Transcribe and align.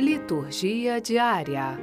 Liturgia 0.00 1.00
diária. 1.00 1.76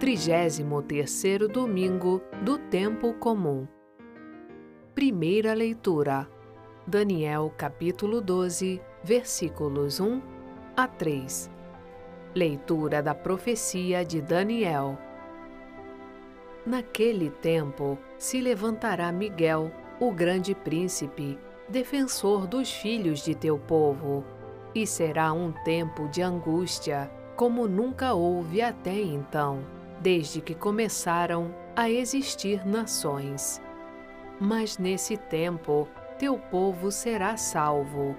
33º 0.00 1.46
domingo 1.46 2.22
do 2.42 2.56
tempo 2.56 3.12
comum. 3.12 3.68
Primeira 4.94 5.52
leitura. 5.52 6.26
Daniel 6.86 7.52
capítulo 7.54 8.22
12, 8.22 8.80
versículos 9.04 10.00
1 10.00 10.22
a 10.74 10.88
3. 10.88 11.50
Leitura 12.34 13.02
da 13.02 13.14
profecia 13.14 14.02
de 14.02 14.22
Daniel. 14.22 14.98
Naquele 16.64 17.28
tempo 17.28 17.98
se 18.16 18.40
levantará 18.40 19.12
Miguel, 19.12 19.70
o 20.00 20.10
grande 20.10 20.54
príncipe, 20.54 21.38
defensor 21.68 22.46
dos 22.46 22.72
filhos 22.72 23.22
de 23.22 23.34
teu 23.34 23.58
povo, 23.58 24.24
e 24.74 24.86
será 24.86 25.34
um 25.34 25.52
tempo 25.64 26.08
de 26.08 26.22
angústia, 26.22 27.10
como 27.36 27.68
nunca 27.68 28.14
houve 28.14 28.62
até 28.62 28.98
então, 28.98 29.60
desde 30.00 30.40
que 30.40 30.54
começaram 30.54 31.54
a 31.76 31.90
existir 31.90 32.66
nações. 32.66 33.60
Mas 34.40 34.78
nesse 34.78 35.16
tempo 35.16 35.86
teu 36.18 36.38
povo 36.38 36.90
será 36.90 37.36
salvo, 37.36 38.16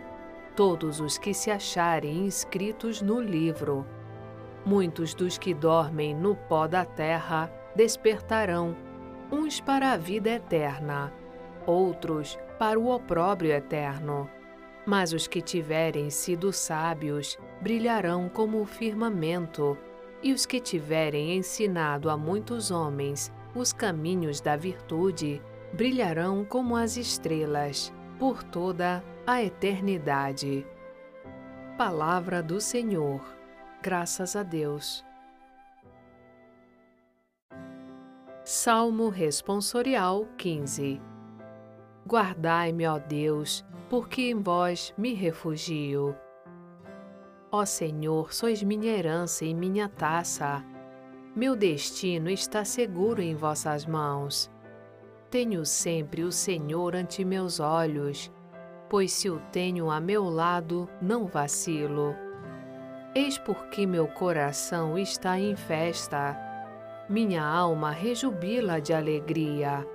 todos 0.55 0.99
os 0.99 1.17
que 1.17 1.33
se 1.33 1.49
acharem 1.49 2.25
inscritos 2.25 3.01
no 3.01 3.19
livro. 3.19 3.85
Muitos 4.63 5.15
dos 5.15 5.37
que 5.37 5.53
dormem 5.53 6.13
no 6.13 6.35
pó 6.35 6.67
da 6.67 6.85
terra 6.85 7.51
despertarão, 7.75 8.75
uns 9.31 9.59
para 9.59 9.93
a 9.93 9.97
vida 9.97 10.29
eterna, 10.29 11.11
outros 11.65 12.37
para 12.59 12.79
o 12.79 12.89
opróbrio 12.89 13.51
eterno. 13.51 14.29
Mas 14.85 15.11
os 15.11 15.27
que 15.27 15.41
tiverem 15.41 16.09
sido 16.09 16.53
sábios 16.53 17.37
brilharão 17.61 18.29
como 18.29 18.61
o 18.61 18.65
firmamento, 18.65 19.77
e 20.21 20.33
os 20.33 20.45
que 20.45 20.59
tiverem 20.59 21.35
ensinado 21.37 22.09
a 22.09 22.17
muitos 22.17 22.71
homens 22.71 23.31
os 23.55 23.73
caminhos 23.73 24.39
da 24.39 24.55
virtude 24.55 25.41
brilharão 25.73 26.45
como 26.45 26.75
as 26.75 26.97
estrelas 26.97 27.93
por 28.19 28.43
toda 28.43 29.03
a 29.25 29.43
eternidade. 29.43 30.65
Palavra 31.77 32.41
do 32.41 32.59
Senhor. 32.59 33.21
Graças 33.81 34.35
a 34.35 34.43
Deus. 34.43 35.05
Salmo 38.43 39.09
Responsorial 39.09 40.25
15 40.37 41.01
Guardai-me, 42.07 42.87
ó 42.87 42.97
Deus, 42.97 43.65
porque 43.89 44.29
em 44.29 44.41
vós 44.41 44.93
me 44.97 45.13
refugio. 45.13 46.15
Ó 47.49 47.63
Senhor, 47.63 48.33
sois 48.33 48.61
minha 48.61 48.91
herança 48.91 49.45
e 49.45 49.53
minha 49.53 49.87
taça. 49.87 50.61
Meu 51.33 51.55
destino 51.55 52.29
está 52.29 52.65
seguro 52.65 53.21
em 53.21 53.35
vossas 53.35 53.85
mãos. 53.85 54.51
Tenho 55.29 55.65
sempre 55.65 56.23
o 56.23 56.31
Senhor 56.31 56.93
ante 56.93 57.23
meus 57.23 57.61
olhos, 57.61 58.29
pois 58.89 59.13
se 59.13 59.29
o 59.29 59.39
tenho 59.51 59.89
a 59.89 59.99
meu 60.01 60.25
lado, 60.25 60.89
não 61.01 61.25
vacilo. 61.25 62.13
Eis 63.15 63.37
porque 63.37 63.87
meu 63.87 64.07
coração 64.07 64.97
está 64.97 65.39
em 65.39 65.55
festa, 65.55 66.37
minha 67.09 67.43
alma 67.43 67.91
rejubila 67.91 68.81
de 68.81 68.93
alegria 68.93 69.87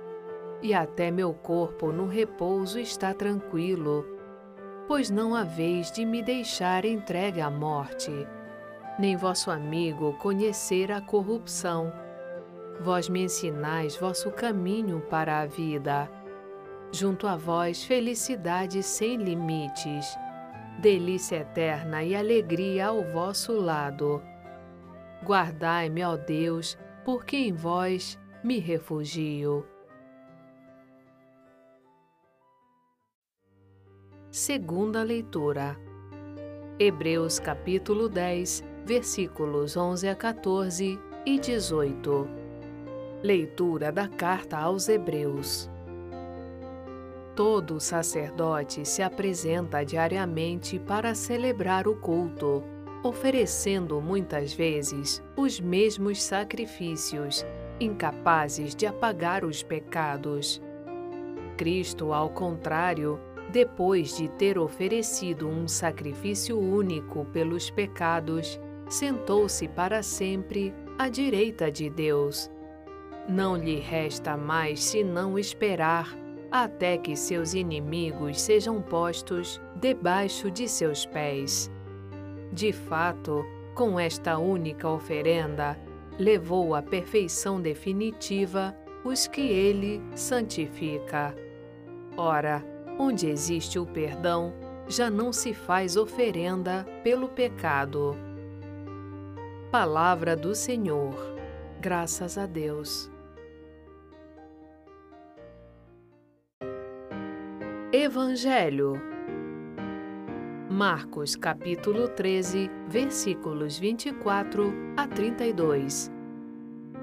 e 0.63 0.73
até 0.73 1.11
meu 1.11 1.33
corpo 1.33 1.91
no 1.91 2.07
repouso 2.07 2.79
está 2.79 3.13
tranquilo, 3.13 4.05
pois 4.87 5.09
não 5.09 5.35
há 5.35 5.43
vez 5.43 5.91
de 5.91 6.05
me 6.05 6.21
deixar 6.21 6.85
entregue 6.85 7.41
à 7.41 7.49
morte, 7.49 8.11
nem 8.99 9.15
vosso 9.15 9.49
amigo 9.49 10.13
conhecer 10.13 10.91
a 10.91 11.01
corrupção. 11.01 11.91
Vós 12.79 13.07
me 13.07 13.23
ensinais 13.23 13.95
vosso 13.95 14.31
caminho 14.31 15.01
para 15.01 15.39
a 15.39 15.45
vida. 15.45 16.09
Junto 16.91 17.27
a 17.27 17.35
vós, 17.35 17.83
felicidade 17.83 18.83
sem 18.83 19.17
limites, 19.17 20.17
delícia 20.79 21.37
eterna 21.37 22.03
e 22.03 22.15
alegria 22.15 22.87
ao 22.87 23.03
vosso 23.03 23.53
lado. 23.53 24.21
Guardai-me, 25.23 26.03
ó 26.03 26.17
Deus, 26.17 26.77
porque 27.03 27.37
em 27.37 27.53
vós 27.53 28.19
me 28.43 28.59
refugio. 28.59 29.65
Segunda 34.35 35.03
leitura. 35.03 35.79
Hebreus 36.79 37.37
capítulo 37.37 38.09
10, 38.09 38.63
versículos 38.83 39.77
11 39.77 40.09
a 40.09 40.15
14 40.15 40.99
e 41.23 41.37
18. 41.37 42.27
Leitura 43.21 43.91
da 43.91 44.07
carta 44.07 44.57
aos 44.57 44.89
Hebreus. 44.89 45.69
Todo 47.35 47.79
sacerdote 47.79 48.83
se 48.85 49.03
apresenta 49.03 49.85
diariamente 49.85 50.79
para 50.79 51.13
celebrar 51.13 51.87
o 51.87 51.95
culto, 51.97 52.63
oferecendo 53.03 54.01
muitas 54.01 54.51
vezes 54.51 55.21
os 55.37 55.59
mesmos 55.59 56.23
sacrifícios, 56.23 57.45
incapazes 57.79 58.75
de 58.75 58.87
apagar 58.87 59.45
os 59.45 59.61
pecados. 59.61 60.59
Cristo, 61.55 62.11
ao 62.11 62.31
contrário, 62.31 63.19
depois 63.53 64.17
de 64.17 64.27
ter 64.29 64.57
oferecido 64.57 65.47
um 65.47 65.67
sacrifício 65.67 66.59
único 66.59 67.23
pelos 67.25 67.69
pecados, 67.69 68.59
sentou-se 68.89 69.67
para 69.67 70.01
sempre 70.01 70.73
à 70.97 71.07
direita 71.07 71.71
de 71.71 71.87
Deus. 71.87 72.49
Não 73.29 73.55
lhe 73.55 73.75
resta 73.75 74.35
mais 74.35 74.83
senão 74.83 75.37
esperar 75.37 76.17
até 76.51 76.97
que 76.97 77.15
seus 77.15 77.53
inimigos 77.53 78.41
sejam 78.41 78.81
postos 78.81 79.61
debaixo 79.75 80.49
de 80.49 80.67
seus 80.67 81.05
pés. 81.05 81.71
De 82.51 82.73
fato, 82.73 83.45
com 83.75 83.99
esta 83.99 84.39
única 84.39 84.89
oferenda, 84.89 85.79
levou 86.17 86.73
à 86.73 86.81
perfeição 86.81 87.61
definitiva 87.61 88.75
os 89.05 89.27
que 89.27 89.41
ele 89.41 90.01
santifica. 90.15 91.35
Ora, 92.17 92.72
Onde 92.97 93.27
existe 93.27 93.79
o 93.79 93.85
perdão, 93.85 94.53
já 94.87 95.09
não 95.09 95.33
se 95.33 95.53
faz 95.53 95.97
oferenda 95.97 96.85
pelo 97.03 97.27
pecado. 97.29 98.15
Palavra 99.71 100.35
do 100.35 100.53
Senhor. 100.53 101.15
Graças 101.81 102.37
a 102.37 102.45
Deus. 102.45 103.11
Evangelho. 107.91 108.93
Marcos 110.69 111.35
capítulo 111.35 112.07
13, 112.07 112.69
versículos 112.87 113.77
24 113.77 114.73
a 114.97 115.07
32. 115.07 116.11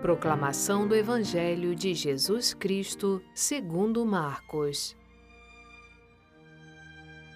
Proclamação 0.01 0.89
do 0.89 0.97
Evangelho 0.97 1.75
de 1.75 1.95
Jesus 1.95 2.55
Cristo, 2.55 3.23
segundo 3.35 4.05
Marcos. 4.05 4.97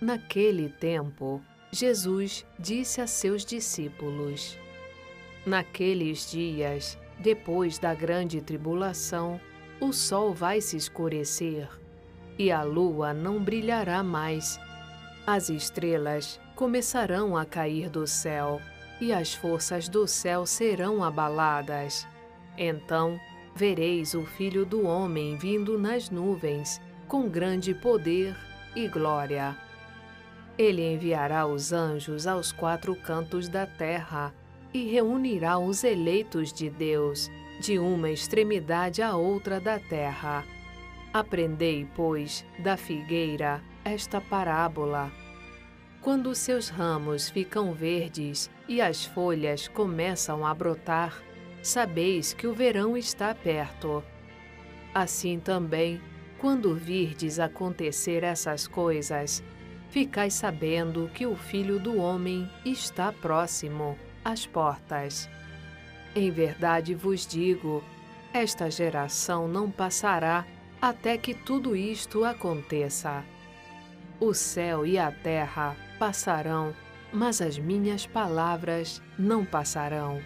Naquele 0.05 0.69
tempo, 0.69 1.41
Jesus 1.73 2.45
disse 2.59 3.01
a 3.01 3.07
seus 3.07 3.43
discípulos: 3.43 4.59
Naqueles 5.47 6.31
dias, 6.31 6.99
depois 7.19 7.79
da 7.79 7.95
grande 7.95 8.43
tribulação, 8.43 9.41
o 9.81 9.95
sol 9.95 10.35
vai 10.35 10.61
se 10.61 10.77
escurecer 10.77 11.71
e 12.39 12.53
a 12.53 12.63
lua 12.63 13.15
não 13.15 13.43
brilhará 13.43 14.03
mais. 14.03 14.61
As 15.27 15.49
estrelas 15.49 16.39
começarão 16.55 17.35
a 17.35 17.47
cair 17.47 17.89
do 17.89 18.07
céu 18.07 18.61
e 19.01 19.11
as 19.11 19.33
forças 19.33 19.89
do 19.89 20.07
céu 20.07 20.45
serão 20.45 21.03
abaladas. 21.03 22.07
Então 22.59 23.19
vereis 23.57 24.13
o 24.13 24.27
Filho 24.27 24.67
do 24.67 24.85
Homem 24.85 25.39
vindo 25.39 25.79
nas 25.79 26.11
nuvens, 26.11 26.79
com 27.09 27.27
grande 27.27 27.73
poder 27.73 28.37
e 28.77 28.87
glória. 28.87 29.64
Ele 30.57 30.83
enviará 30.93 31.47
os 31.47 31.73
anjos 31.73 32.27
aos 32.27 32.53
quatro 32.53 32.95
cantos 32.95 33.49
da 33.49 33.67
terra 33.67 34.33
e 34.73 34.85
reunirá 34.87 35.59
os 35.59 35.83
eleitos 35.83 36.53
de 36.53 36.71
Deus 36.71 37.31
de 37.61 37.79
uma 37.79 38.11
extremidade 38.11 39.03
à 39.03 39.17
outra 39.17 39.61
da 39.61 39.79
terra. 39.79 40.45
Aprendei, 41.13 41.89
pois, 41.95 42.45
da 42.59 42.77
figueira 42.77 43.63
esta 43.85 44.21
parábola. 44.21 45.13
Quando 46.01 46.35
seus 46.35 46.69
ramos 46.69 47.31
ficam 47.31 47.73
verdes 47.73 48.51
e 48.69 48.81
as 48.81 49.05
folhas 49.05 49.69
começam 49.69 50.45
a 50.47 50.53
brotar, 50.53 51.23
sabeis 51.63 52.35
que 52.35 52.47
o 52.47 52.53
verão 52.53 52.97
está 52.97 53.35
perto. 53.35 54.03
Assim 54.93 55.39
também, 55.39 56.01
quando 56.39 56.75
virdes 56.75 57.39
acontecer 57.39 58.23
essas 58.23 58.69
coisas, 58.69 59.43
ficai 59.95 60.29
sabendo 60.29 61.09
que 61.15 61.25
o 61.25 61.37
Filho 61.37 61.79
do 61.79 61.99
Homem 61.99 62.51
está 62.65 63.13
próximo. 63.13 63.97
às 64.25 64.45
portas. 64.45 65.31
Em 66.17 66.33
verdade 66.33 66.97
vos 66.97 67.25
digo: 67.25 67.81
esta 68.33 68.69
geração 68.69 69.47
não 69.47 69.71
passará 69.71 70.45
até 70.83 71.17
que 71.17 71.33
tudo 71.33 71.77
isto 71.77 72.25
aconteça. 72.25 73.23
O 74.19 74.35
céu 74.35 74.85
e 74.85 74.99
a 74.99 75.13
terra 75.13 75.77
passarão, 75.97 76.75
mas 77.13 77.41
as 77.41 77.57
minhas 77.57 78.05
palavras 78.05 79.01
não 79.17 79.45
passarão. 79.45 80.21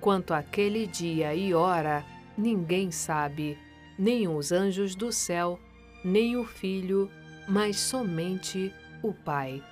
Quanto 0.00 0.34
àquele 0.34 0.84
dia 0.88 1.32
e 1.32 1.54
hora, 1.54 2.04
ninguém 2.36 2.90
sabe, 2.90 3.56
nem 3.96 4.26
os 4.26 4.50
anjos 4.50 4.96
do 4.96 5.12
céu, 5.12 5.60
nem 6.04 6.36
o 6.36 6.44
Filho, 6.44 7.08
mas 7.46 7.78
somente 7.78 8.74
o 9.02 9.12
Pai. 9.12 9.62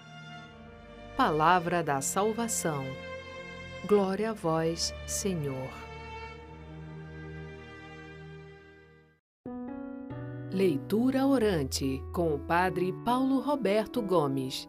Palavra 1.16 1.82
da 1.82 2.00
salvação. 2.00 2.84
Glória 3.86 4.30
a 4.30 4.32
vós, 4.32 4.94
Senhor. 5.06 5.68
Leitura 10.52 11.26
orante 11.26 12.02
com 12.12 12.34
o 12.34 12.38
Padre 12.38 12.92
Paulo 13.04 13.40
Roberto 13.40 14.00
Gomes. 14.00 14.68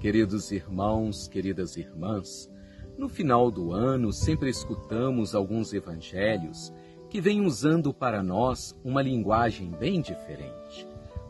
Queridos 0.00 0.52
irmãos, 0.52 1.26
queridas 1.26 1.76
irmãs, 1.76 2.50
no 2.96 3.08
final 3.08 3.50
do 3.50 3.72
ano 3.72 4.12
sempre 4.12 4.50
escutamos 4.50 5.34
alguns 5.34 5.72
evangelhos 5.72 6.72
que 7.14 7.20
vêm 7.20 7.42
usando 7.42 7.94
para 7.94 8.24
nós 8.24 8.76
uma 8.82 9.00
linguagem 9.00 9.70
bem 9.70 10.00
diferente. 10.00 10.84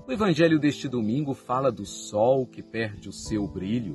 O 0.09 0.13
evangelho 0.13 0.59
deste 0.59 0.89
domingo 0.89 1.35
fala 1.35 1.71
do 1.71 1.85
sol 1.85 2.47
que 2.47 2.63
perde 2.63 3.07
o 3.07 3.13
seu 3.13 3.47
brilho, 3.47 3.95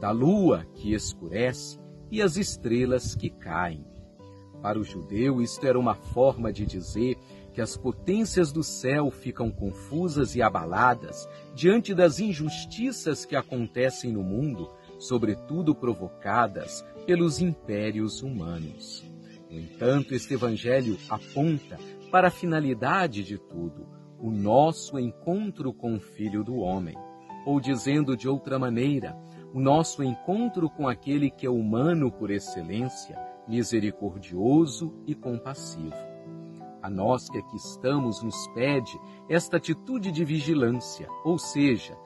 da 0.00 0.12
lua 0.12 0.64
que 0.74 0.94
escurece 0.94 1.80
e 2.12 2.22
as 2.22 2.36
estrelas 2.36 3.16
que 3.16 3.28
caem. 3.28 3.84
Para 4.62 4.78
o 4.78 4.84
judeu, 4.84 5.42
isto 5.42 5.66
era 5.66 5.76
uma 5.76 5.96
forma 5.96 6.52
de 6.52 6.64
dizer 6.64 7.18
que 7.52 7.60
as 7.60 7.76
potências 7.76 8.52
do 8.52 8.62
céu 8.62 9.10
ficam 9.10 9.50
confusas 9.50 10.36
e 10.36 10.42
abaladas 10.42 11.28
diante 11.56 11.92
das 11.92 12.20
injustiças 12.20 13.24
que 13.24 13.34
acontecem 13.34 14.12
no 14.12 14.22
mundo, 14.22 14.70
sobretudo 14.96 15.74
provocadas 15.74 16.84
pelos 17.04 17.40
impérios 17.40 18.22
humanos. 18.22 19.04
No 19.56 19.62
entanto, 19.62 20.14
este 20.14 20.34
Evangelho 20.34 20.98
aponta 21.08 21.78
para 22.10 22.28
a 22.28 22.30
finalidade 22.30 23.24
de 23.24 23.38
tudo, 23.38 23.88
o 24.20 24.30
nosso 24.30 24.98
encontro 24.98 25.72
com 25.72 25.96
o 25.96 26.00
Filho 26.00 26.44
do 26.44 26.56
Homem. 26.56 26.94
Ou 27.46 27.58
dizendo 27.58 28.14
de 28.14 28.28
outra 28.28 28.58
maneira, 28.58 29.16
o 29.54 29.58
nosso 29.58 30.02
encontro 30.02 30.68
com 30.68 30.86
aquele 30.86 31.30
que 31.30 31.46
é 31.46 31.50
humano 31.50 32.12
por 32.12 32.30
excelência, 32.30 33.18
misericordioso 33.48 34.92
e 35.06 35.14
compassivo. 35.14 35.96
A 36.82 36.90
nós 36.90 37.30
que 37.30 37.38
aqui 37.38 37.56
estamos 37.56 38.22
nos 38.22 38.46
pede 38.48 39.00
esta 39.26 39.56
atitude 39.56 40.12
de 40.12 40.22
vigilância, 40.22 41.08
ou 41.24 41.38
seja, 41.38 41.96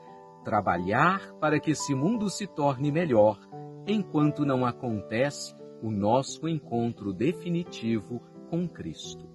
trabalhar 0.45 1.33
para 1.33 1.59
que 1.59 1.71
esse 1.71 1.93
mundo 1.93 2.29
se 2.29 2.47
torne 2.47 2.93
melhor, 2.93 3.37
enquanto 3.85 4.45
não 4.45 4.65
acontece 4.65 5.59
o 5.81 5.89
nosso 5.89 6.47
encontro 6.47 7.11
definitivo 7.11 8.21
com 8.49 8.67
Cristo. 8.67 9.29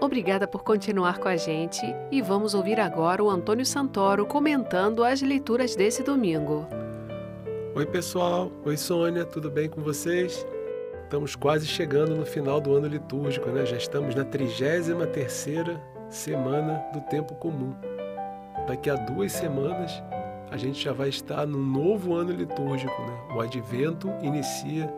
Obrigada 0.00 0.46
por 0.46 0.62
continuar 0.62 1.18
com 1.18 1.26
a 1.26 1.36
gente 1.36 1.84
e 2.12 2.22
vamos 2.22 2.54
ouvir 2.54 2.78
agora 2.78 3.24
o 3.24 3.28
Antônio 3.28 3.66
Santoro 3.66 4.24
comentando 4.24 5.02
as 5.02 5.20
leituras 5.20 5.74
desse 5.74 6.02
domingo. 6.02 6.66
Oi, 7.74 7.84
pessoal. 7.84 8.52
Oi, 8.64 8.76
Sônia. 8.76 9.24
Tudo 9.24 9.50
bem 9.50 9.68
com 9.68 9.82
vocês? 9.82 10.46
Estamos 11.02 11.34
quase 11.34 11.66
chegando 11.66 12.14
no 12.14 12.24
final 12.24 12.60
do 12.60 12.74
ano 12.74 12.86
litúrgico, 12.86 13.50
né? 13.50 13.66
Já 13.66 13.76
estamos 13.76 14.14
na 14.14 14.24
33ª 14.24 15.80
semana 16.08 16.84
do 16.92 17.00
tempo 17.02 17.34
comum. 17.34 17.74
Daqui 18.66 18.88
a 18.88 18.94
duas 18.94 19.32
semanas 19.32 20.02
a 20.50 20.56
gente 20.56 20.82
já 20.82 20.92
vai 20.92 21.08
estar 21.08 21.46
no 21.46 21.58
novo 21.58 22.14
ano 22.14 22.32
litúrgico, 22.32 23.02
né? 23.02 23.34
O 23.34 23.40
Advento 23.40 24.08
inicia 24.22 24.92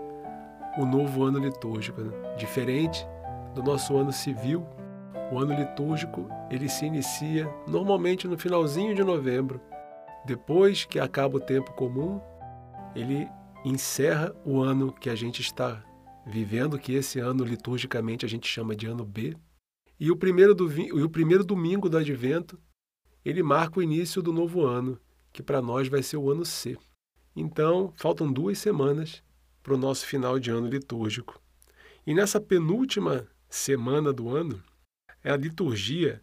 o 0.76 0.84
novo 0.84 1.24
ano 1.24 1.38
litúrgico, 1.38 2.00
né? 2.00 2.36
diferente 2.36 3.06
do 3.54 3.62
nosso 3.62 3.96
ano 3.96 4.12
civil, 4.12 4.66
o 5.32 5.38
ano 5.38 5.54
litúrgico 5.54 6.28
ele 6.50 6.68
se 6.68 6.86
inicia 6.86 7.52
normalmente 7.66 8.28
no 8.28 8.38
finalzinho 8.38 8.94
de 8.94 9.02
novembro. 9.02 9.60
Depois 10.24 10.84
que 10.84 10.98
acaba 10.98 11.36
o 11.36 11.40
tempo 11.40 11.72
comum, 11.72 12.20
ele 12.94 13.28
encerra 13.64 14.34
o 14.44 14.60
ano 14.60 14.92
que 14.92 15.10
a 15.10 15.14
gente 15.14 15.40
está 15.40 15.82
vivendo, 16.26 16.78
que 16.78 16.92
esse 16.92 17.18
ano 17.18 17.44
liturgicamente 17.44 18.24
a 18.24 18.28
gente 18.28 18.46
chama 18.46 18.76
de 18.76 18.86
ano 18.86 19.04
B. 19.04 19.36
E 19.98 20.10
o 20.10 20.16
primeiro, 20.16 20.54
do, 20.54 20.66
o 21.04 21.08
primeiro 21.08 21.44
domingo 21.44 21.88
do 21.88 21.98
advento, 21.98 22.58
ele 23.24 23.42
marca 23.42 23.80
o 23.80 23.82
início 23.82 24.22
do 24.22 24.32
novo 24.32 24.64
ano, 24.64 24.98
que 25.32 25.42
para 25.42 25.62
nós 25.62 25.88
vai 25.88 26.02
ser 26.02 26.16
o 26.16 26.30
ano 26.30 26.44
C. 26.44 26.76
Então, 27.34 27.92
faltam 27.96 28.32
duas 28.32 28.58
semanas 28.58 29.22
para 29.62 29.74
o 29.74 29.78
nosso 29.78 30.06
final 30.06 30.38
de 30.38 30.50
ano 30.50 30.68
litúrgico. 30.68 31.40
E 32.06 32.14
nessa 32.14 32.40
penúltima 32.40 33.26
semana 33.48 34.12
do 34.12 34.34
ano, 34.34 34.62
a 35.22 35.36
liturgia, 35.36 36.22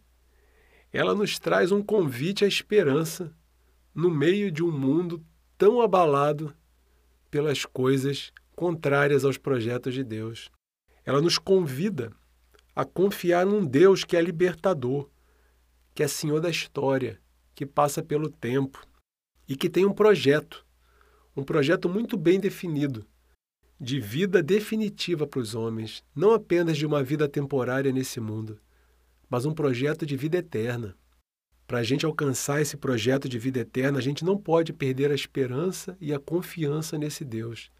ela 0.92 1.14
nos 1.14 1.38
traz 1.38 1.70
um 1.70 1.82
convite 1.82 2.44
à 2.44 2.48
esperança 2.48 3.32
no 3.94 4.10
meio 4.10 4.50
de 4.50 4.62
um 4.62 4.70
mundo 4.70 5.24
tão 5.56 5.80
abalado 5.80 6.54
pelas 7.30 7.64
coisas 7.64 8.32
contrárias 8.54 9.24
aos 9.24 9.38
projetos 9.38 9.94
de 9.94 10.02
Deus. 10.02 10.50
Ela 11.04 11.20
nos 11.20 11.38
convida 11.38 12.12
a 12.74 12.84
confiar 12.84 13.46
num 13.46 13.64
Deus 13.64 14.04
que 14.04 14.16
é 14.16 14.20
libertador, 14.20 15.08
que 15.94 16.02
é 16.02 16.08
Senhor 16.08 16.40
da 16.40 16.50
história, 16.50 17.20
que 17.54 17.64
passa 17.64 18.02
pelo 18.02 18.28
tempo 18.28 18.86
e 19.48 19.56
que 19.56 19.68
tem 19.68 19.84
um 19.84 19.92
projeto, 19.92 20.64
um 21.36 21.42
projeto 21.42 21.88
muito 21.88 22.16
bem 22.16 22.40
definido, 22.40 23.06
de 23.78 24.00
vida 24.00 24.42
definitiva 24.42 25.26
para 25.26 25.40
os 25.40 25.54
homens, 25.54 26.02
não 26.14 26.32
apenas 26.32 26.78
de 26.78 26.86
uma 26.86 27.02
vida 27.02 27.28
temporária 27.28 27.92
nesse 27.92 28.20
mundo, 28.20 28.58
mas 29.28 29.44
um 29.44 29.52
projeto 29.52 30.06
de 30.06 30.16
vida 30.16 30.38
eterna. 30.38 30.96
Para 31.66 31.78
a 31.78 31.82
gente 31.82 32.06
alcançar 32.06 32.62
esse 32.62 32.76
projeto 32.76 33.28
de 33.28 33.38
vida 33.38 33.58
eterna, 33.58 33.98
a 33.98 34.02
gente 34.02 34.24
não 34.24 34.38
pode 34.38 34.72
perder 34.72 35.10
a 35.10 35.14
esperança 35.14 35.96
e 36.00 36.14
a 36.14 36.18
confiança 36.18 36.96
nesse 36.96 37.24
Deus, 37.24 37.70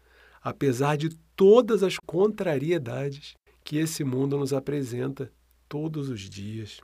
apesar 0.41 0.97
de 0.97 1.09
todas 1.35 1.83
as 1.83 1.97
contrariedades 1.97 3.35
que 3.63 3.77
esse 3.77 4.03
mundo 4.03 4.37
nos 4.37 4.53
apresenta 4.53 5.31
todos 5.67 6.09
os 6.09 6.21
dias. 6.21 6.79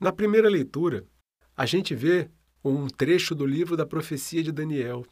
Na 0.00 0.12
primeira 0.12 0.48
leitura, 0.48 1.04
a 1.56 1.66
gente 1.66 1.94
vê 1.94 2.30
um 2.64 2.86
trecho 2.88 3.34
do 3.34 3.46
livro 3.46 3.76
da 3.76 3.86
profecia 3.86 4.42
de 4.42 4.52
Daniel. 4.52 5.04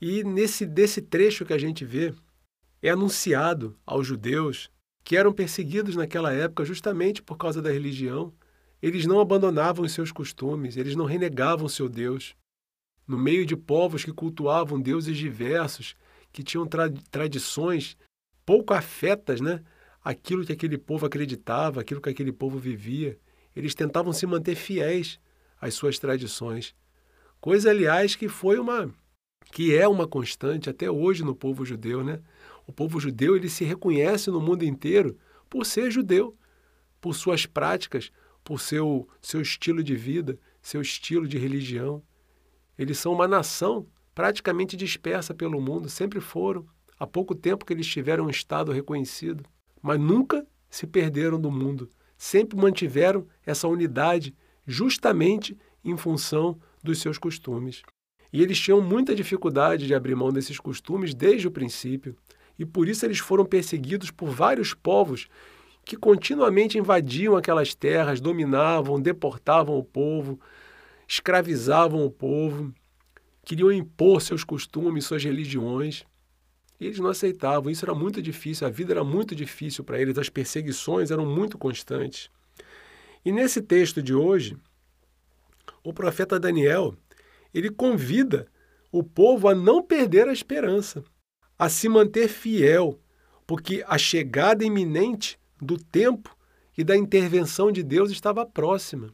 E 0.00 0.22
nesse 0.22 0.66
desse 0.66 1.00
trecho 1.00 1.44
que 1.44 1.52
a 1.52 1.58
gente 1.58 1.84
vê, 1.84 2.14
é 2.82 2.90
anunciado 2.90 3.76
aos 3.86 4.06
judeus 4.06 4.70
que 5.02 5.16
eram 5.16 5.32
perseguidos 5.32 5.96
naquela 5.96 6.32
época 6.32 6.64
justamente 6.64 7.22
por 7.22 7.36
causa 7.38 7.62
da 7.62 7.70
religião. 7.70 8.32
Eles 8.82 9.06
não 9.06 9.20
abandonavam 9.20 9.84
os 9.84 9.92
seus 9.92 10.12
costumes, 10.12 10.76
eles 10.76 10.94
não 10.96 11.06
renegavam 11.06 11.68
seu 11.68 11.88
Deus. 11.88 12.34
No 13.06 13.16
meio 13.16 13.46
de 13.46 13.56
povos 13.56 14.04
que 14.04 14.12
cultuavam 14.12 14.80
deuses 14.80 15.16
diversos, 15.16 15.94
que 16.32 16.42
tinham 16.42 16.66
tra 16.66 16.90
tradições 17.10 17.96
pouco 18.44 18.74
afetas, 18.74 19.40
né? 19.40 19.62
Aquilo 20.04 20.44
que 20.44 20.52
aquele 20.52 20.76
povo 20.76 21.06
acreditava, 21.06 21.80
aquilo 21.80 22.00
que 22.00 22.10
aquele 22.10 22.32
povo 22.32 22.58
vivia, 22.58 23.18
eles 23.54 23.74
tentavam 23.74 24.12
se 24.12 24.26
manter 24.26 24.54
fiéis 24.54 25.18
às 25.60 25.74
suas 25.74 25.98
tradições. 25.98 26.74
Coisa, 27.40 27.70
aliás, 27.70 28.14
que 28.14 28.28
foi 28.28 28.58
uma 28.58 28.92
que 29.52 29.76
é 29.76 29.86
uma 29.86 30.08
constante 30.08 30.68
até 30.68 30.90
hoje 30.90 31.22
no 31.22 31.34
povo 31.34 31.64
judeu, 31.64 32.02
né? 32.02 32.20
O 32.66 32.72
povo 32.72 32.98
judeu 32.98 33.36
ele 33.36 33.48
se 33.48 33.64
reconhece 33.64 34.30
no 34.30 34.40
mundo 34.40 34.64
inteiro 34.64 35.16
por 35.48 35.64
ser 35.64 35.90
judeu, 35.90 36.36
por 37.00 37.14
suas 37.14 37.46
práticas, 37.46 38.10
por 38.42 38.60
seu, 38.60 39.08
seu 39.22 39.40
estilo 39.40 39.82
de 39.82 39.94
vida, 39.94 40.38
seu 40.60 40.80
estilo 40.80 41.28
de 41.28 41.38
religião. 41.38 42.02
Eles 42.76 42.98
são 42.98 43.12
uma 43.12 43.28
nação 43.28 43.86
praticamente 44.14 44.76
dispersa 44.76 45.34
pelo 45.34 45.60
mundo, 45.60 45.88
sempre 45.88 46.20
foram. 46.20 46.66
Há 46.98 47.06
pouco 47.06 47.34
tempo 47.34 47.64
que 47.64 47.72
eles 47.72 47.86
tiveram 47.86 48.26
um 48.26 48.30
Estado 48.30 48.72
reconhecido, 48.72 49.44
mas 49.82 50.00
nunca 50.00 50.46
se 50.68 50.86
perderam 50.86 51.40
do 51.40 51.50
mundo. 51.50 51.88
Sempre 52.16 52.56
mantiveram 52.56 53.26
essa 53.44 53.68
unidade, 53.68 54.34
justamente 54.66 55.56
em 55.84 55.96
função 55.96 56.58
dos 56.82 57.00
seus 57.00 57.18
costumes. 57.18 57.82
E 58.32 58.42
eles 58.42 58.60
tinham 58.60 58.80
muita 58.80 59.14
dificuldade 59.14 59.86
de 59.86 59.94
abrir 59.94 60.14
mão 60.14 60.32
desses 60.32 60.58
costumes 60.58 61.14
desde 61.14 61.46
o 61.46 61.50
princípio. 61.50 62.16
E 62.58 62.64
por 62.64 62.88
isso 62.88 63.04
eles 63.04 63.18
foram 63.18 63.44
perseguidos 63.44 64.10
por 64.10 64.28
vários 64.30 64.74
povos 64.74 65.28
que 65.84 65.96
continuamente 65.96 66.78
invadiam 66.78 67.36
aquelas 67.36 67.74
terras, 67.74 68.20
dominavam, 68.20 69.00
deportavam 69.00 69.78
o 69.78 69.84
povo, 69.84 70.40
escravizavam 71.06 72.04
o 72.04 72.10
povo, 72.10 72.74
queriam 73.44 73.70
impor 73.70 74.20
seus 74.20 74.42
costumes, 74.42 75.04
suas 75.04 75.22
religiões. 75.22 76.04
E 76.80 76.86
eles 76.86 76.98
não 76.98 77.08
aceitavam, 77.08 77.70
isso 77.70 77.84
era 77.84 77.94
muito 77.94 78.20
difícil, 78.20 78.66
a 78.66 78.70
vida 78.70 78.92
era 78.92 79.04
muito 79.04 79.34
difícil 79.34 79.84
para 79.84 80.00
eles, 80.00 80.18
as 80.18 80.28
perseguições 80.28 81.10
eram 81.10 81.24
muito 81.24 81.56
constantes. 81.56 82.28
E 83.26 83.32
nesse 83.32 83.60
texto 83.60 84.00
de 84.00 84.14
hoje, 84.14 84.56
o 85.82 85.92
profeta 85.92 86.38
Daniel, 86.38 86.94
ele 87.52 87.68
convida 87.68 88.46
o 88.92 89.02
povo 89.02 89.48
a 89.48 89.54
não 89.54 89.82
perder 89.82 90.28
a 90.28 90.32
esperança, 90.32 91.02
a 91.58 91.68
se 91.68 91.88
manter 91.88 92.28
fiel, 92.28 93.00
porque 93.44 93.82
a 93.88 93.98
chegada 93.98 94.64
iminente 94.64 95.40
do 95.60 95.76
tempo 95.76 96.36
e 96.78 96.84
da 96.84 96.96
intervenção 96.96 97.72
de 97.72 97.82
Deus 97.82 98.12
estava 98.12 98.46
próxima. 98.46 99.12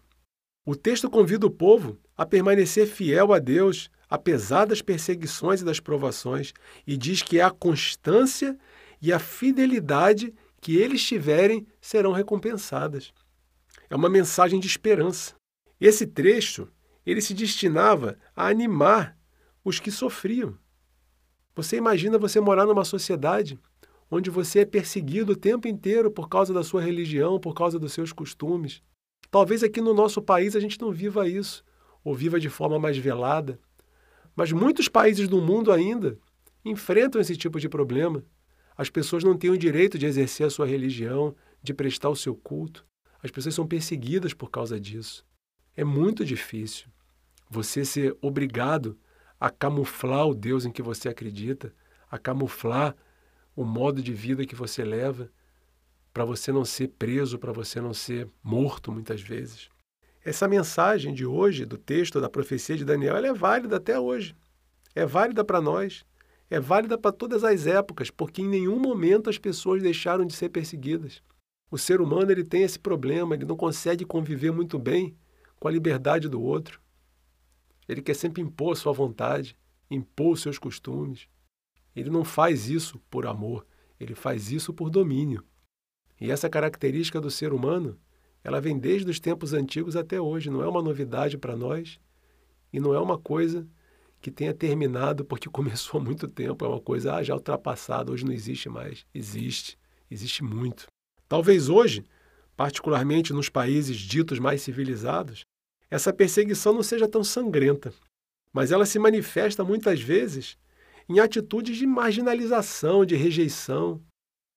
O 0.62 0.76
texto 0.76 1.08
convida 1.08 1.46
o 1.46 1.50
povo 1.50 1.98
a 2.14 2.26
permanecer 2.26 2.86
fiel 2.86 3.32
a 3.32 3.38
Deus, 3.38 3.90
apesar 4.10 4.66
das 4.66 4.82
perseguições 4.82 5.62
e 5.62 5.64
das 5.64 5.80
provações, 5.80 6.52
e 6.86 6.98
diz 6.98 7.22
que 7.22 7.40
a 7.40 7.50
constância 7.50 8.58
e 9.00 9.10
a 9.10 9.18
fidelidade 9.18 10.34
que 10.60 10.76
eles 10.76 11.02
tiverem 11.02 11.66
serão 11.80 12.12
recompensadas. 12.12 13.10
É 13.92 13.94
uma 13.94 14.08
mensagem 14.08 14.58
de 14.58 14.66
esperança. 14.66 15.34
Esse 15.78 16.06
trecho, 16.06 16.66
ele 17.04 17.20
se 17.20 17.34
destinava 17.34 18.16
a 18.34 18.46
animar 18.46 19.18
os 19.62 19.78
que 19.78 19.90
sofriam. 19.90 20.56
Você 21.54 21.76
imagina 21.76 22.16
você 22.16 22.40
morar 22.40 22.64
numa 22.64 22.86
sociedade 22.86 23.60
onde 24.10 24.30
você 24.30 24.60
é 24.60 24.64
perseguido 24.64 25.32
o 25.32 25.36
tempo 25.36 25.68
inteiro 25.68 26.10
por 26.10 26.30
causa 26.30 26.54
da 26.54 26.64
sua 26.64 26.80
religião, 26.80 27.38
por 27.38 27.52
causa 27.52 27.78
dos 27.78 27.92
seus 27.92 28.14
costumes. 28.14 28.82
Talvez 29.30 29.62
aqui 29.62 29.82
no 29.82 29.92
nosso 29.92 30.22
país 30.22 30.56
a 30.56 30.60
gente 30.60 30.80
não 30.80 30.90
viva 30.90 31.28
isso, 31.28 31.62
ou 32.02 32.14
viva 32.14 32.40
de 32.40 32.48
forma 32.48 32.78
mais 32.78 32.96
velada. 32.96 33.60
Mas 34.34 34.52
muitos 34.52 34.88
países 34.88 35.28
do 35.28 35.42
mundo 35.42 35.70
ainda 35.70 36.18
enfrentam 36.64 37.20
esse 37.20 37.36
tipo 37.36 37.60
de 37.60 37.68
problema. 37.68 38.24
As 38.74 38.88
pessoas 38.88 39.22
não 39.22 39.36
têm 39.36 39.50
o 39.50 39.58
direito 39.58 39.98
de 39.98 40.06
exercer 40.06 40.46
a 40.46 40.50
sua 40.50 40.66
religião, 40.66 41.36
de 41.62 41.74
prestar 41.74 42.08
o 42.08 42.16
seu 42.16 42.34
culto. 42.34 42.90
As 43.22 43.30
pessoas 43.30 43.54
são 43.54 43.66
perseguidas 43.66 44.34
por 44.34 44.50
causa 44.50 44.80
disso. 44.80 45.24
É 45.76 45.84
muito 45.84 46.24
difícil 46.24 46.88
você 47.48 47.84
ser 47.84 48.16
obrigado 48.20 48.98
a 49.38 49.50
camuflar 49.50 50.26
o 50.26 50.34
Deus 50.34 50.64
em 50.64 50.72
que 50.72 50.82
você 50.82 51.08
acredita, 51.08 51.74
a 52.10 52.18
camuflar 52.18 52.96
o 53.54 53.64
modo 53.64 54.02
de 54.02 54.12
vida 54.12 54.46
que 54.46 54.54
você 54.54 54.84
leva, 54.84 55.30
para 56.12 56.24
você 56.24 56.52
não 56.52 56.64
ser 56.64 56.88
preso, 56.88 57.38
para 57.38 57.52
você 57.52 57.80
não 57.80 57.94
ser 57.94 58.28
morto 58.42 58.92
muitas 58.92 59.20
vezes. 59.20 59.68
Essa 60.24 60.46
mensagem 60.46 61.12
de 61.12 61.26
hoje, 61.26 61.64
do 61.64 61.76
texto 61.76 62.20
da 62.20 62.28
profecia 62.28 62.76
de 62.76 62.84
Daniel, 62.84 63.16
ela 63.16 63.28
é 63.28 63.32
válida 63.32 63.76
até 63.76 63.98
hoje. 63.98 64.36
É 64.94 65.04
válida 65.04 65.44
para 65.44 65.60
nós. 65.60 66.04
É 66.48 66.60
válida 66.60 66.98
para 66.98 67.12
todas 67.12 67.44
as 67.44 67.66
épocas, 67.66 68.10
porque 68.10 68.42
em 68.42 68.48
nenhum 68.48 68.78
momento 68.78 69.30
as 69.30 69.38
pessoas 69.38 69.82
deixaram 69.82 70.24
de 70.24 70.34
ser 70.34 70.50
perseguidas. 70.50 71.22
O 71.72 71.78
ser 71.78 72.02
humano 72.02 72.30
ele 72.30 72.44
tem 72.44 72.64
esse 72.64 72.78
problema, 72.78 73.34
ele 73.34 73.46
não 73.46 73.56
consegue 73.56 74.04
conviver 74.04 74.52
muito 74.52 74.78
bem 74.78 75.16
com 75.58 75.68
a 75.68 75.70
liberdade 75.70 76.28
do 76.28 76.38
outro. 76.38 76.78
Ele 77.88 78.02
quer 78.02 78.12
sempre 78.12 78.42
impor 78.42 78.76
sua 78.76 78.92
vontade, 78.92 79.56
impor 79.90 80.34
os 80.34 80.42
seus 80.42 80.58
costumes. 80.58 81.26
Ele 81.96 82.10
não 82.10 82.24
faz 82.24 82.68
isso 82.68 83.00
por 83.08 83.24
amor, 83.24 83.66
ele 83.98 84.14
faz 84.14 84.52
isso 84.52 84.74
por 84.74 84.90
domínio. 84.90 85.42
E 86.20 86.30
essa 86.30 86.50
característica 86.50 87.18
do 87.18 87.30
ser 87.30 87.54
humano, 87.54 87.98
ela 88.44 88.60
vem 88.60 88.78
desde 88.78 89.10
os 89.10 89.18
tempos 89.18 89.54
antigos 89.54 89.96
até 89.96 90.20
hoje, 90.20 90.50
não 90.50 90.62
é 90.62 90.68
uma 90.68 90.82
novidade 90.82 91.38
para 91.38 91.56
nós 91.56 91.98
e 92.70 92.80
não 92.80 92.92
é 92.92 93.00
uma 93.00 93.16
coisa 93.16 93.66
que 94.20 94.30
tenha 94.30 94.52
terminado 94.52 95.24
porque 95.24 95.48
começou 95.50 95.98
há 95.98 96.04
muito 96.04 96.28
tempo, 96.28 96.66
é 96.66 96.68
uma 96.68 96.82
coisa 96.82 97.14
ah, 97.14 97.22
já 97.22 97.32
ultrapassada, 97.32 98.12
hoje 98.12 98.26
não 98.26 98.32
existe 98.32 98.68
mais. 98.68 99.06
Existe, 99.14 99.78
existe 100.10 100.44
muito. 100.44 100.91
Talvez 101.32 101.70
hoje, 101.70 102.04
particularmente 102.54 103.32
nos 103.32 103.48
países 103.48 103.96
ditos 103.96 104.38
mais 104.38 104.60
civilizados, 104.60 105.46
essa 105.90 106.12
perseguição 106.12 106.74
não 106.74 106.82
seja 106.82 107.08
tão 107.08 107.24
sangrenta, 107.24 107.90
mas 108.52 108.70
ela 108.70 108.84
se 108.84 108.98
manifesta 108.98 109.64
muitas 109.64 109.98
vezes 110.02 110.58
em 111.08 111.20
atitudes 111.20 111.78
de 111.78 111.86
marginalização, 111.86 113.06
de 113.06 113.16
rejeição, 113.16 113.98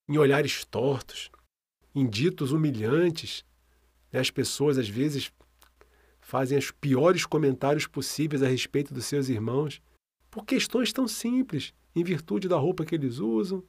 em 0.05 0.17
olhares 0.17 0.65
tortos, 0.65 1.31
em 1.95 2.05
ditos 2.05 2.51
humilhantes. 2.51 3.45
Né? 4.11 4.19
As 4.19 4.29
pessoas, 4.29 4.77
às 4.77 4.89
vezes, 4.89 5.31
fazem 6.19 6.57
os 6.57 6.71
piores 6.71 7.25
comentários 7.25 7.87
possíveis 7.87 8.43
a 8.43 8.49
respeito 8.49 8.93
dos 8.93 9.05
seus 9.05 9.29
irmãos 9.29 9.81
por 10.29 10.43
questões 10.43 10.91
tão 10.91 11.07
simples, 11.07 11.73
em 11.95 12.03
virtude 12.03 12.49
da 12.49 12.57
roupa 12.57 12.83
que 12.83 12.95
eles 12.95 13.19
usam, 13.19 13.63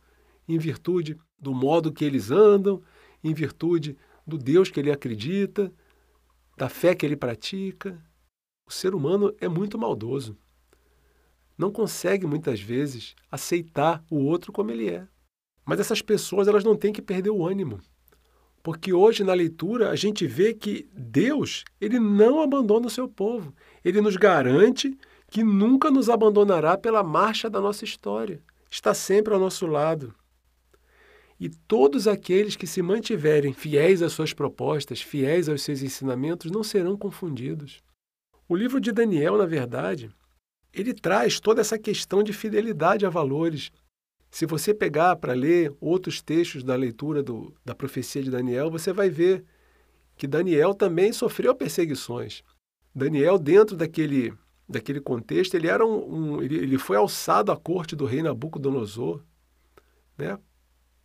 em 0.48 0.58
virtude 0.58 1.16
do 1.38 1.54
modo 1.54 1.92
que 1.92 2.04
eles 2.04 2.32
andam, 2.32 2.82
em 3.22 3.34
virtude 3.34 3.96
do 4.26 4.38
Deus 4.38 4.70
que 4.70 4.80
ele 4.80 4.90
acredita, 4.90 5.72
da 6.56 6.68
fé 6.68 6.94
que 6.94 7.04
ele 7.04 7.16
pratica. 7.16 8.02
O 8.66 8.72
ser 8.72 8.94
humano 8.94 9.34
é 9.40 9.48
muito 9.48 9.78
maldoso 9.78 10.36
não 11.56 11.70
consegue 11.70 12.26
muitas 12.26 12.60
vezes 12.60 13.14
aceitar 13.30 14.04
o 14.10 14.16
outro 14.16 14.52
como 14.52 14.70
ele 14.70 14.90
é. 14.90 15.06
Mas 15.64 15.80
essas 15.80 16.02
pessoas 16.02 16.46
elas 16.46 16.64
não 16.64 16.76
têm 16.76 16.92
que 16.92 17.02
perder 17.02 17.30
o 17.30 17.46
ânimo. 17.46 17.80
Porque 18.62 18.92
hoje 18.92 19.24
na 19.24 19.32
leitura 19.32 19.90
a 19.90 19.96
gente 19.96 20.26
vê 20.26 20.52
que 20.52 20.88
Deus, 20.92 21.64
ele 21.80 21.98
não 21.98 22.40
abandona 22.40 22.86
o 22.86 22.90
seu 22.90 23.08
povo. 23.08 23.54
Ele 23.84 24.00
nos 24.00 24.16
garante 24.16 24.96
que 25.30 25.42
nunca 25.42 25.90
nos 25.90 26.08
abandonará 26.08 26.76
pela 26.76 27.02
marcha 27.02 27.48
da 27.48 27.60
nossa 27.60 27.84
história. 27.84 28.40
Está 28.70 28.92
sempre 28.92 29.32
ao 29.32 29.40
nosso 29.40 29.66
lado. 29.66 30.14
E 31.38 31.48
todos 31.48 32.08
aqueles 32.08 32.56
que 32.56 32.66
se 32.66 32.80
mantiverem 32.80 33.52
fiéis 33.52 34.00
às 34.00 34.12
suas 34.12 34.32
propostas, 34.32 35.02
fiéis 35.02 35.48
aos 35.48 35.62
seus 35.62 35.82
ensinamentos, 35.82 36.50
não 36.50 36.64
serão 36.64 36.96
confundidos. 36.96 37.82
O 38.48 38.56
livro 38.56 38.80
de 38.80 38.90
Daniel, 38.90 39.36
na 39.36 39.44
verdade, 39.44 40.10
ele 40.72 40.94
traz 40.94 41.38
toda 41.38 41.60
essa 41.60 41.78
questão 41.78 42.22
de 42.22 42.32
fidelidade 42.32 43.04
a 43.04 43.10
valores. 43.10 43.70
Se 44.30 44.46
você 44.46 44.72
pegar 44.72 45.16
para 45.16 45.34
ler 45.34 45.74
outros 45.80 46.22
textos 46.22 46.62
da 46.62 46.74
leitura 46.74 47.22
do, 47.22 47.54
da 47.64 47.74
profecia 47.74 48.22
de 48.22 48.30
Daniel, 48.30 48.70
você 48.70 48.92
vai 48.92 49.10
ver 49.10 49.44
que 50.16 50.26
Daniel 50.26 50.74
também 50.74 51.12
sofreu 51.12 51.54
perseguições. 51.54 52.42
Daniel, 52.94 53.38
dentro 53.38 53.76
daquele, 53.76 54.32
daquele 54.66 55.00
contexto, 55.00 55.54
ele, 55.54 55.68
era 55.68 55.84
um, 55.84 56.36
um 56.36 56.42
ele, 56.42 56.56
ele 56.56 56.78
foi 56.78 56.96
alçado 56.96 57.52
à 57.52 57.56
corte 57.56 57.94
do 57.94 58.06
rei 58.06 58.22
Nabucodonosor, 58.22 59.22
né? 60.16 60.38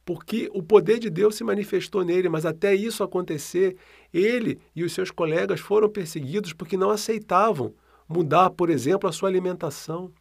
Porque 0.03 0.49
o 0.53 0.63
poder 0.63 0.99
de 0.99 1.09
Deus 1.09 1.35
se 1.35 1.43
manifestou 1.43 2.03
nele, 2.03 2.29
mas 2.29 2.45
até 2.45 2.73
isso 2.73 3.03
acontecer, 3.03 3.77
ele 4.13 4.59
e 4.75 4.83
os 4.83 4.93
seus 4.93 5.11
colegas 5.11 5.59
foram 5.59 5.89
perseguidos 5.89 6.53
porque 6.53 6.75
não 6.75 6.89
aceitavam 6.89 7.73
mudar, 8.07 8.49
por 8.49 8.69
exemplo, 8.69 9.09
a 9.09 9.11
sua 9.11 9.29
alimentação. 9.29 10.11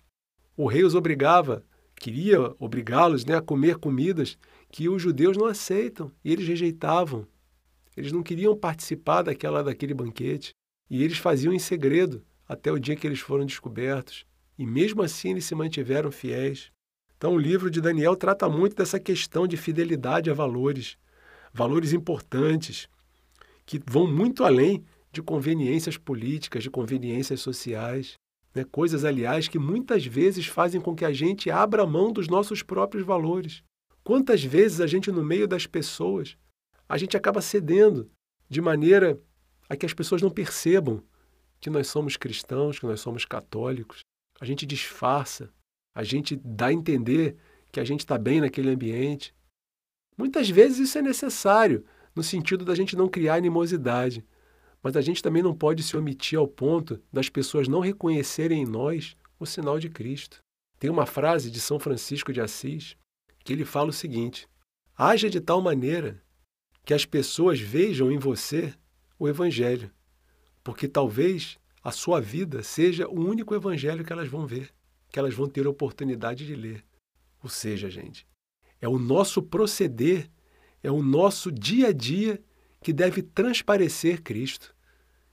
O 0.56 0.66
rei 0.66 0.84
os 0.84 0.94
obrigava, 0.94 1.64
queria 1.96 2.54
obrigá-los 2.58 3.24
né, 3.24 3.36
a 3.36 3.42
comer 3.42 3.76
comidas 3.78 4.38
que 4.70 4.88
os 4.88 5.02
judeus 5.02 5.36
não 5.36 5.46
aceitam 5.46 6.12
e 6.24 6.32
eles 6.32 6.46
rejeitavam. 6.46 7.26
Eles 7.96 8.12
não 8.12 8.22
queriam 8.22 8.56
participar 8.56 9.22
daquela 9.22 9.62
daquele 9.62 9.94
banquete 9.94 10.52
e 10.88 11.02
eles 11.02 11.18
faziam 11.18 11.52
em 11.52 11.58
segredo 11.58 12.24
até 12.48 12.70
o 12.70 12.78
dia 12.78 12.96
que 12.96 13.06
eles 13.06 13.20
foram 13.20 13.44
descobertos. 13.44 14.24
E 14.58 14.66
mesmo 14.66 15.02
assim 15.02 15.30
eles 15.30 15.44
se 15.44 15.54
mantiveram 15.54 16.10
fiéis. 16.10 16.70
Então 17.20 17.34
o 17.34 17.38
livro 17.38 17.70
de 17.70 17.82
Daniel 17.82 18.16
trata 18.16 18.48
muito 18.48 18.74
dessa 18.74 18.98
questão 18.98 19.46
de 19.46 19.54
fidelidade 19.54 20.30
a 20.30 20.32
valores, 20.32 20.96
valores 21.52 21.92
importantes 21.92 22.88
que 23.66 23.78
vão 23.86 24.10
muito 24.10 24.42
além 24.42 24.82
de 25.12 25.20
conveniências 25.20 25.98
políticas, 25.98 26.62
de 26.62 26.70
conveniências 26.70 27.42
sociais. 27.42 28.14
Né? 28.54 28.64
Coisas, 28.64 29.04
aliás, 29.04 29.48
que 29.48 29.58
muitas 29.58 30.06
vezes 30.06 30.46
fazem 30.46 30.80
com 30.80 30.96
que 30.96 31.04
a 31.04 31.12
gente 31.12 31.50
abra 31.50 31.86
mão 31.86 32.10
dos 32.10 32.26
nossos 32.26 32.62
próprios 32.62 33.04
valores. 33.04 33.62
Quantas 34.02 34.42
vezes 34.42 34.80
a 34.80 34.86
gente, 34.86 35.12
no 35.12 35.22
meio 35.22 35.46
das 35.46 35.66
pessoas, 35.66 36.38
a 36.88 36.96
gente 36.96 37.18
acaba 37.18 37.42
cedendo 37.42 38.10
de 38.48 38.62
maneira 38.62 39.20
a 39.68 39.76
que 39.76 39.84
as 39.84 39.92
pessoas 39.92 40.22
não 40.22 40.30
percebam 40.30 41.02
que 41.60 41.68
nós 41.68 41.86
somos 41.86 42.16
cristãos, 42.16 42.78
que 42.78 42.86
nós 42.86 42.98
somos 42.98 43.26
católicos. 43.26 44.00
A 44.40 44.46
gente 44.46 44.64
disfarça, 44.64 45.52
a 45.94 46.02
gente 46.02 46.36
dá 46.36 46.66
a 46.66 46.72
entender 46.72 47.36
que 47.72 47.80
a 47.80 47.84
gente 47.84 48.00
está 48.00 48.18
bem 48.18 48.40
naquele 48.40 48.70
ambiente. 48.70 49.34
Muitas 50.16 50.48
vezes 50.48 50.78
isso 50.78 50.98
é 50.98 51.02
necessário, 51.02 51.84
no 52.14 52.22
sentido 52.22 52.64
da 52.64 52.74
gente 52.74 52.96
não 52.96 53.08
criar 53.08 53.36
animosidade. 53.36 54.24
Mas 54.82 54.96
a 54.96 55.00
gente 55.00 55.22
também 55.22 55.42
não 55.42 55.54
pode 55.54 55.82
se 55.82 55.96
omitir 55.96 56.38
ao 56.38 56.48
ponto 56.48 57.02
das 57.12 57.28
pessoas 57.28 57.68
não 57.68 57.80
reconhecerem 57.80 58.62
em 58.62 58.66
nós 58.66 59.16
o 59.38 59.46
sinal 59.46 59.78
de 59.78 59.88
Cristo. 59.88 60.38
Tem 60.78 60.90
uma 60.90 61.06
frase 61.06 61.50
de 61.50 61.60
São 61.60 61.78
Francisco 61.78 62.32
de 62.32 62.40
Assis 62.40 62.96
que 63.44 63.52
ele 63.52 63.64
fala 63.64 63.90
o 63.90 63.92
seguinte: 63.92 64.48
Haja 64.96 65.28
de 65.28 65.40
tal 65.40 65.60
maneira 65.60 66.22
que 66.84 66.94
as 66.94 67.04
pessoas 67.04 67.60
vejam 67.60 68.10
em 68.10 68.18
você 68.18 68.74
o 69.18 69.28
Evangelho, 69.28 69.90
porque 70.64 70.88
talvez 70.88 71.58
a 71.82 71.90
sua 71.90 72.20
vida 72.20 72.62
seja 72.62 73.06
o 73.08 73.20
único 73.20 73.54
Evangelho 73.54 74.04
que 74.04 74.12
elas 74.12 74.28
vão 74.28 74.46
ver, 74.46 74.72
que 75.10 75.18
elas 75.18 75.34
vão 75.34 75.48
ter 75.48 75.66
a 75.66 75.70
oportunidade 75.70 76.46
de 76.46 76.54
ler. 76.54 76.84
Ou 77.42 77.48
seja, 77.48 77.90
gente, 77.90 78.26
é 78.80 78.88
o 78.88 78.98
nosso 78.98 79.42
proceder, 79.42 80.30
é 80.82 80.90
o 80.90 81.02
nosso 81.02 81.50
dia 81.50 81.88
a 81.88 81.92
dia 81.92 82.42
que 82.82 82.92
deve 82.92 83.22
transparecer 83.22 84.22
Cristo, 84.22 84.74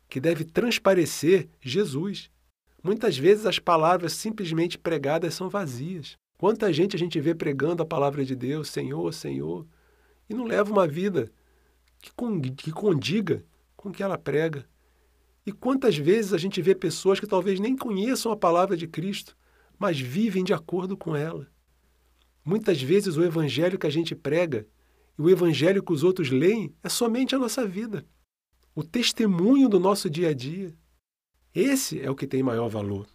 que 0.10 0.20
deve 0.20 0.44
transparecer 0.44 1.50
Jesus. 1.62 2.30
Muitas 2.84 3.18
vezes 3.18 3.46
as 3.46 3.60
palavras 3.60 4.14
simplesmente 4.14 4.78
pregadas 4.78 5.34
são 5.34 5.50
vazias. 5.50 6.18
Quanta 6.38 6.72
gente 6.72 6.96
a 6.96 7.00
gente 7.00 7.20
vê 7.20 7.34
pregando 7.34 7.82
a 7.82 7.86
palavra 7.86 8.24
de 8.24 8.36
Deus, 8.36 8.70
Senhor, 8.70 9.14
Senhor, 9.14 9.66
e 10.30 10.34
não 10.34 10.46
leva 10.46 10.72
uma 10.72 10.88
vida 10.88 11.32
que, 12.02 12.72
condiga 12.72 13.44
com 13.76 13.90
o 13.90 13.92
que 13.92 14.04
ela 14.04 14.18
prega. 14.18 14.66
E 15.46 15.52
quantas 15.52 15.98
vezes 15.98 16.34
a 16.34 16.38
gente 16.38 16.62
vê 16.62 16.76
pessoas 16.76 17.20
que 17.20 17.28
talvez 17.28 17.60
nem 17.60 17.76
conheçam 17.76 18.32
a 18.32 18.38
palavra 18.38 18.76
de 18.76 18.88
Cristo, 18.88 19.36
mas 19.78 20.00
vivem 20.00 20.44
de 20.44 20.54
acordo 20.54 20.98
com 20.98 21.16
ela. 21.16 21.48
Muitas 22.44 22.82
vezes 22.82 23.18
o 23.18 23.24
evangelho 23.24 23.78
que 23.78 23.88
a 23.88 23.90
gente 23.90 24.16
prega 24.16 24.68
e 25.18 25.22
o 25.22 25.30
evangelho 25.30 25.84
que 25.84 25.92
os 25.92 26.04
outros 26.04 26.30
leem 26.30 26.74
é 26.84 26.90
somente 26.90 27.36
a 27.36 27.40
nossa 27.40 27.66
vida, 27.68 28.06
o 28.74 28.84
testemunho 28.84 29.68
do 29.68 29.80
nosso 29.80 30.10
dia 30.10 30.30
a 30.30 30.34
dia. 30.34 30.74
Esse 31.54 32.00
é 32.00 32.10
o 32.10 32.16
que 32.16 32.28
tem 32.28 32.44
maior 32.44 32.70
valor. 32.70 33.08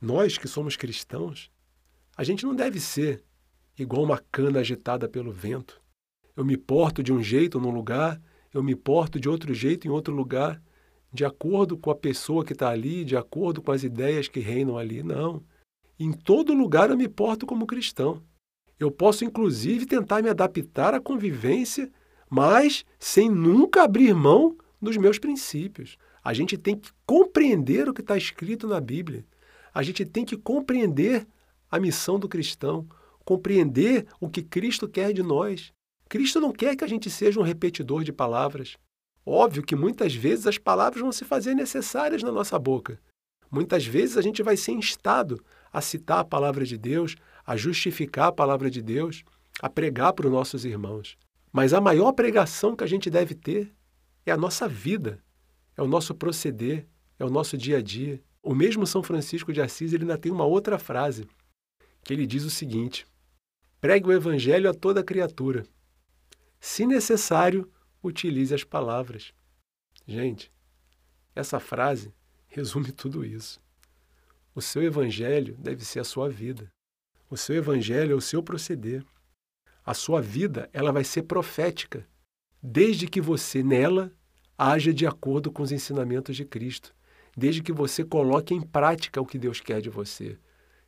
Nós 0.00 0.38
que 0.38 0.46
somos 0.46 0.76
cristãos, 0.76 1.50
a 2.16 2.22
gente 2.22 2.46
não 2.46 2.54
deve 2.54 2.80
ser 2.80 3.24
igual 3.76 4.04
uma 4.04 4.18
cana 4.30 4.60
agitada 4.60 5.08
pelo 5.08 5.32
vento. 5.32 5.80
Eu 6.36 6.44
me 6.44 6.56
porto 6.56 7.02
de 7.02 7.12
um 7.12 7.22
jeito 7.22 7.60
num 7.60 7.70
lugar, 7.70 8.20
eu 8.54 8.62
me 8.62 8.74
porto 8.74 9.18
de 9.18 9.28
outro 9.28 9.52
jeito 9.52 9.86
em 9.86 9.90
outro 9.90 10.14
lugar, 10.14 10.62
de 11.12 11.24
acordo 11.24 11.76
com 11.76 11.90
a 11.90 11.96
pessoa 11.96 12.44
que 12.44 12.52
está 12.52 12.70
ali, 12.70 13.04
de 13.04 13.16
acordo 13.16 13.60
com 13.60 13.72
as 13.72 13.82
ideias 13.82 14.28
que 14.28 14.40
reinam 14.40 14.78
ali. 14.78 15.02
Não. 15.02 15.42
Em 15.98 16.12
todo 16.12 16.54
lugar 16.54 16.90
eu 16.90 16.96
me 16.96 17.08
porto 17.08 17.44
como 17.44 17.66
cristão. 17.66 18.22
Eu 18.78 18.90
posso, 18.90 19.24
inclusive, 19.24 19.84
tentar 19.84 20.22
me 20.22 20.28
adaptar 20.28 20.94
à 20.94 21.00
convivência, 21.00 21.90
mas 22.30 22.84
sem 23.00 23.28
nunca 23.28 23.82
abrir 23.82 24.14
mão 24.14 24.56
dos 24.80 24.96
meus 24.96 25.18
princípios. 25.18 25.96
A 26.22 26.32
gente 26.32 26.56
tem 26.56 26.76
que 26.76 26.90
compreender 27.04 27.88
o 27.88 27.94
que 27.94 28.00
está 28.00 28.16
escrito 28.16 28.68
na 28.68 28.80
Bíblia. 28.80 29.24
A 29.74 29.82
gente 29.82 30.04
tem 30.04 30.24
que 30.24 30.36
compreender 30.36 31.26
a 31.68 31.80
missão 31.80 32.18
do 32.18 32.28
cristão, 32.28 32.88
compreender 33.24 34.06
o 34.20 34.28
que 34.28 34.42
Cristo 34.42 34.88
quer 34.88 35.12
de 35.12 35.22
nós. 35.22 35.72
Cristo 36.08 36.40
não 36.40 36.52
quer 36.52 36.76
que 36.76 36.84
a 36.84 36.88
gente 36.88 37.10
seja 37.10 37.40
um 37.40 37.42
repetidor 37.42 38.04
de 38.04 38.12
palavras. 38.12 38.76
Óbvio 39.26 39.64
que 39.64 39.74
muitas 39.74 40.14
vezes 40.14 40.46
as 40.46 40.58
palavras 40.58 41.02
vão 41.02 41.10
se 41.10 41.24
fazer 41.24 41.54
necessárias 41.54 42.22
na 42.22 42.30
nossa 42.30 42.58
boca. 42.58 43.00
Muitas 43.50 43.84
vezes 43.84 44.16
a 44.16 44.22
gente 44.22 44.42
vai 44.42 44.56
ser 44.56 44.72
instado 44.72 45.42
a 45.72 45.80
citar 45.80 46.20
a 46.20 46.24
palavra 46.24 46.64
de 46.64 46.76
Deus, 46.76 47.16
a 47.46 47.56
justificar 47.56 48.28
a 48.28 48.32
palavra 48.32 48.70
de 48.70 48.82
Deus, 48.82 49.24
a 49.60 49.68
pregar 49.68 50.12
para 50.12 50.26
os 50.26 50.32
nossos 50.32 50.64
irmãos. 50.64 51.16
Mas 51.52 51.72
a 51.72 51.80
maior 51.80 52.12
pregação 52.12 52.76
que 52.76 52.84
a 52.84 52.86
gente 52.86 53.10
deve 53.10 53.34
ter 53.34 53.72
é 54.24 54.30
a 54.30 54.36
nossa 54.36 54.68
vida, 54.68 55.22
é 55.76 55.82
o 55.82 55.88
nosso 55.88 56.14
proceder, 56.14 56.86
é 57.18 57.24
o 57.24 57.30
nosso 57.30 57.56
dia 57.56 57.78
a 57.78 57.82
dia. 57.82 58.22
O 58.42 58.54
mesmo 58.54 58.86
São 58.86 59.02
Francisco 59.02 59.52
de 59.52 59.60
Assis 59.60 59.92
ele 59.92 60.04
ainda 60.04 60.18
tem 60.18 60.30
uma 60.30 60.44
outra 60.44 60.78
frase 60.78 61.26
que 62.04 62.12
ele 62.12 62.26
diz 62.26 62.44
o 62.44 62.50
seguinte: 62.50 63.06
pregue 63.80 64.08
o 64.08 64.12
evangelho 64.12 64.70
a 64.70 64.74
toda 64.74 65.02
criatura. 65.02 65.66
Se 66.60 66.86
necessário, 66.86 67.70
utilize 68.02 68.54
as 68.54 68.64
palavras. 68.64 69.32
Gente, 70.06 70.52
essa 71.34 71.60
frase 71.60 72.12
resume 72.48 72.92
tudo 72.92 73.24
isso. 73.24 73.60
O 74.58 74.60
seu 74.60 74.82
evangelho 74.82 75.56
deve 75.56 75.84
ser 75.84 76.00
a 76.00 76.04
sua 76.04 76.28
vida. 76.28 76.68
O 77.30 77.36
seu 77.36 77.54
evangelho 77.54 78.10
é 78.10 78.14
o 78.16 78.20
seu 78.20 78.42
proceder. 78.42 79.04
A 79.86 79.94
sua 79.94 80.20
vida, 80.20 80.68
ela 80.72 80.90
vai 80.90 81.04
ser 81.04 81.22
profética, 81.22 82.04
desde 82.60 83.06
que 83.06 83.20
você 83.20 83.62
nela 83.62 84.10
haja 84.58 84.92
de 84.92 85.06
acordo 85.06 85.52
com 85.52 85.62
os 85.62 85.70
ensinamentos 85.70 86.34
de 86.34 86.44
Cristo, 86.44 86.92
desde 87.36 87.62
que 87.62 87.72
você 87.72 88.02
coloque 88.02 88.52
em 88.52 88.60
prática 88.60 89.20
o 89.20 89.26
que 89.26 89.38
Deus 89.38 89.60
quer 89.60 89.80
de 89.80 89.90
você. 89.90 90.36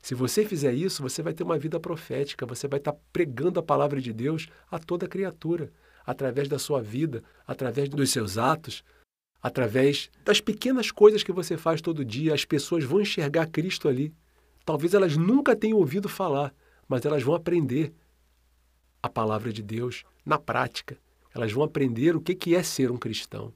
Se 0.03 0.17
você 0.17 0.45
fizer 0.45 0.75
isso, 0.75 1.01
você 1.01 1.23
vai 1.23 1.33
ter 1.33 1.45
uma 1.45 1.57
vida 1.57 1.79
profética, 1.79 2.45
você 2.45 2.67
vai 2.67 2.81
estar 2.81 2.97
pregando 3.13 3.61
a 3.61 3.63
palavra 3.63 4.01
de 4.01 4.13
Deus 4.13 4.49
a 4.69 4.81
toda 4.81 5.07
criatura, 5.07 5.73
através 6.05 6.49
da 6.49 6.59
sua 6.59 6.83
vida, 6.83 7.23
através 7.47 7.89
dos 7.89 8.11
seus 8.11 8.37
atos, 8.37 8.83
através 9.43 10.11
das 10.25 10.41
pequenas 10.41 10.91
coisas 10.91 11.23
que 11.23 11.33
você 11.33 11.57
faz 11.57 11.81
todo 11.81 12.05
dia. 12.05 12.35
As 12.35 12.45
pessoas 12.45 12.85
vão 12.85 13.01
enxergar 13.01 13.47
Cristo 13.47 13.89
ali. 13.89 14.15
Talvez 14.65 14.95
elas 14.95 15.17
nunca 15.17 15.57
tenham 15.57 15.79
ouvido 15.79 16.09
falar, 16.09 16.55
mas 16.89 17.05
elas 17.05 17.23
vão 17.23 17.35
aprender 17.35 17.93
a 19.03 19.09
palavra 19.09 19.53
de 19.53 19.63
Deus 19.63 20.05
na 20.25 20.39
prática. 20.39 20.99
Elas 21.35 21.53
vão 21.53 21.63
aprender 21.63 22.15
o 22.17 22.21
que 22.21 22.55
é 22.55 22.63
ser 22.63 22.91
um 22.91 22.97
cristão. 22.97 23.53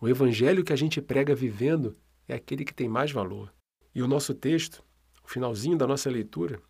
O 0.00 0.08
evangelho 0.08 0.64
que 0.64 0.72
a 0.72 0.76
gente 0.76 1.02
prega 1.02 1.34
vivendo 1.34 1.96
é 2.26 2.34
aquele 2.34 2.64
que 2.64 2.72
tem 2.72 2.88
mais 2.88 3.12
valor. 3.12 3.52
E 3.94 4.02
o 4.02 4.08
nosso 4.08 4.32
texto 4.32 4.82
finalzinho 5.30 5.76
da 5.76 5.86
nossa 5.86 6.10
leitura, 6.10 6.60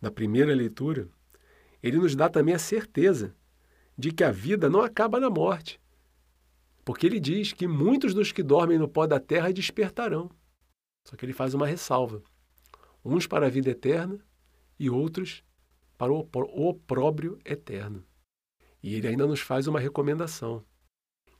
da 0.00 0.10
primeira 0.10 0.54
leitura, 0.54 1.08
ele 1.82 1.96
nos 1.96 2.14
dá 2.14 2.28
também 2.28 2.54
a 2.54 2.58
certeza 2.58 3.34
de 3.98 4.12
que 4.12 4.22
a 4.22 4.30
vida 4.30 4.70
não 4.70 4.80
acaba 4.80 5.18
na 5.18 5.28
morte. 5.28 5.80
Porque 6.84 7.06
ele 7.06 7.18
diz 7.18 7.52
que 7.52 7.66
muitos 7.66 8.12
dos 8.12 8.30
que 8.30 8.42
dormem 8.42 8.78
no 8.78 8.88
pó 8.88 9.06
da 9.06 9.18
terra 9.18 9.52
despertarão. 9.52 10.30
Só 11.08 11.16
que 11.16 11.24
ele 11.24 11.32
faz 11.32 11.54
uma 11.54 11.66
ressalva: 11.66 12.22
uns 13.04 13.26
para 13.26 13.46
a 13.46 13.50
vida 13.50 13.70
eterna 13.70 14.18
e 14.78 14.90
outros 14.90 15.42
para 15.96 16.12
o 16.12 16.68
opróbrio 16.68 17.38
eterno. 17.44 18.04
E 18.82 18.94
ele 18.94 19.08
ainda 19.08 19.26
nos 19.26 19.40
faz 19.40 19.66
uma 19.66 19.80
recomendação: 19.80 20.64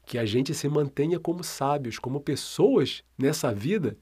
que 0.07 0.19
a 0.19 0.25
gente 0.25 0.55
se 0.55 0.69
mantenha 0.69 1.19
como 1.19 1.45
sábios, 1.45 1.99
como 1.99 2.21
pessoas 2.21 3.03
nessa 3.19 3.53
vida 3.53 3.99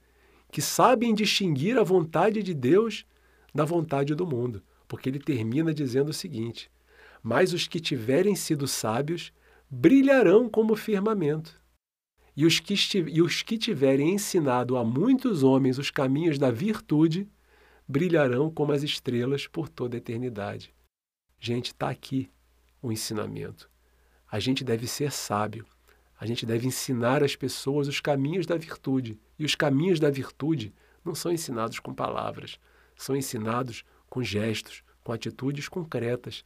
que 0.51 0.61
sabem 0.61 1.15
distinguir 1.15 1.79
a 1.79 1.83
vontade 1.83 2.43
de 2.43 2.53
Deus 2.53 3.07
da 3.55 3.65
vontade 3.65 4.15
do 4.15 4.27
mundo, 4.27 4.63
porque 4.87 5.09
ele 5.09 5.19
termina 5.19 5.73
dizendo 5.73 6.11
o 6.11 6.15
seguinte: 6.15 6.71
Mas 7.23 7.53
os 7.53 7.67
que 7.67 7.81
tiverem 7.81 8.37
sido 8.37 8.69
sábios 8.69 9.33
brilharão 9.75 10.51
como 10.51 10.77
firmamento. 10.77 11.59
E 12.37 12.45
os, 12.45 12.61
que 12.61 12.75
e 13.09 13.23
os 13.23 13.43
que 13.43 13.57
tiverem 13.57 14.15
ensinado 14.15 14.77
a 14.77 14.85
muitos 14.85 15.43
homens 15.43 15.79
os 15.79 15.91
caminhos 15.91 16.39
da 16.39 16.51
virtude 16.51 17.27
brilharão 17.89 18.51
como 18.51 18.73
as 18.73 18.83
estrelas 18.83 19.47
por 19.47 19.71
toda 19.71 19.97
a 19.97 19.99
eternidade. 19.99 20.75
Gente, 21.41 21.69
está 21.69 21.89
aqui 21.89 22.31
o 22.83 22.93
ensinamento. 22.93 23.71
A 24.31 24.39
gente 24.39 24.63
deve 24.63 24.87
ser 24.87 25.11
sábio. 25.11 25.67
A 26.21 26.27
gente 26.27 26.45
deve 26.45 26.67
ensinar 26.67 27.25
às 27.25 27.35
pessoas 27.35 27.89
os 27.89 27.99
caminhos 27.99 28.45
da 28.45 28.59
virtude. 28.59 29.19
E 29.39 29.45
os 29.45 29.55
caminhos 29.55 29.99
da 29.99 30.11
virtude 30.11 30.75
não 31.03 31.15
são 31.15 31.33
ensinados 31.33 31.79
com 31.79 31.95
palavras, 31.95 32.61
são 32.95 33.17
ensinados 33.17 33.85
com 34.09 34.23
gestos, 34.23 34.85
com 35.03 35.13
atitudes 35.13 35.67
concretas. 35.67 36.45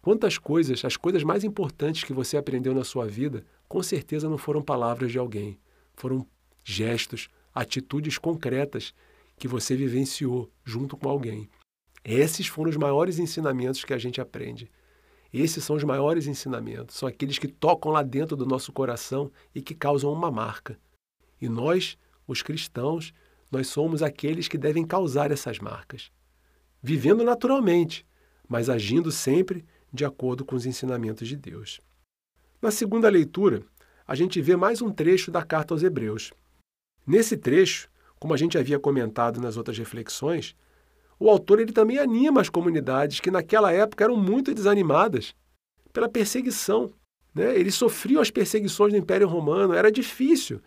Quantas 0.00 0.38
coisas, 0.38 0.84
as 0.84 0.96
coisas 0.96 1.22
mais 1.24 1.44
importantes 1.44 2.04
que 2.04 2.12
você 2.12 2.36
aprendeu 2.36 2.74
na 2.74 2.84
sua 2.84 3.06
vida, 3.06 3.44
com 3.68 3.82
certeza 3.82 4.28
não 4.28 4.38
foram 4.38 4.62
palavras 4.62 5.10
de 5.10 5.18
alguém, 5.18 5.58
foram 5.94 6.26
gestos, 6.64 7.28
atitudes 7.54 8.16
concretas 8.18 8.94
que 9.36 9.48
você 9.48 9.76
vivenciou 9.76 10.50
junto 10.64 10.96
com 10.96 11.08
alguém. 11.08 11.48
Esses 12.04 12.46
foram 12.46 12.70
os 12.70 12.76
maiores 12.76 13.18
ensinamentos 13.18 13.84
que 13.84 13.92
a 13.92 13.98
gente 13.98 14.20
aprende. 14.20 14.70
Esses 15.32 15.62
são 15.62 15.76
os 15.76 15.84
maiores 15.84 16.26
ensinamentos, 16.26 16.96
são 16.96 17.08
aqueles 17.08 17.38
que 17.38 17.48
tocam 17.48 17.92
lá 17.92 18.02
dentro 18.02 18.34
do 18.34 18.46
nosso 18.46 18.72
coração 18.72 19.30
e 19.54 19.60
que 19.60 19.74
causam 19.74 20.12
uma 20.12 20.30
marca. 20.30 20.78
E 21.40 21.48
nós, 21.48 21.98
os 22.26 22.40
cristãos, 22.40 23.12
nós 23.50 23.66
somos 23.66 24.02
aqueles 24.02 24.48
que 24.48 24.56
devem 24.56 24.86
causar 24.86 25.30
essas 25.30 25.58
marcas, 25.58 26.10
vivendo 26.82 27.22
naturalmente, 27.24 28.06
mas 28.48 28.70
agindo 28.70 29.12
sempre 29.12 29.64
de 29.92 30.04
acordo 30.04 30.44
com 30.44 30.56
os 30.56 30.66
ensinamentos 30.66 31.26
de 31.26 31.36
Deus. 31.36 31.80
Na 32.60 32.70
segunda 32.70 33.08
leitura, 33.08 33.62
a 34.06 34.14
gente 34.14 34.40
vê 34.40 34.56
mais 34.56 34.82
um 34.82 34.90
trecho 34.90 35.30
da 35.30 35.42
carta 35.42 35.74
aos 35.74 35.82
Hebreus. 35.82 36.32
Nesse 37.06 37.36
trecho, 37.36 37.88
como 38.18 38.34
a 38.34 38.36
gente 38.36 38.58
havia 38.58 38.78
comentado 38.78 39.40
nas 39.40 39.56
outras 39.56 39.78
reflexões, 39.78 40.54
o 41.18 41.28
autor 41.28 41.60
ele 41.60 41.72
também 41.72 41.98
anima 41.98 42.40
as 42.40 42.48
comunidades 42.48 43.20
que 43.20 43.30
naquela 43.30 43.72
época 43.72 44.04
eram 44.04 44.16
muito 44.16 44.54
desanimadas 44.54 45.34
pela 45.92 46.08
perseguição. 46.08 46.92
Né? 47.34 47.58
Eles 47.58 47.74
sofriam 47.74 48.20
as 48.20 48.30
perseguições 48.30 48.92
do 48.92 48.98
Império 48.98 49.28
Romano, 49.28 49.74
era 49.74 49.90
difícil. 49.90 50.60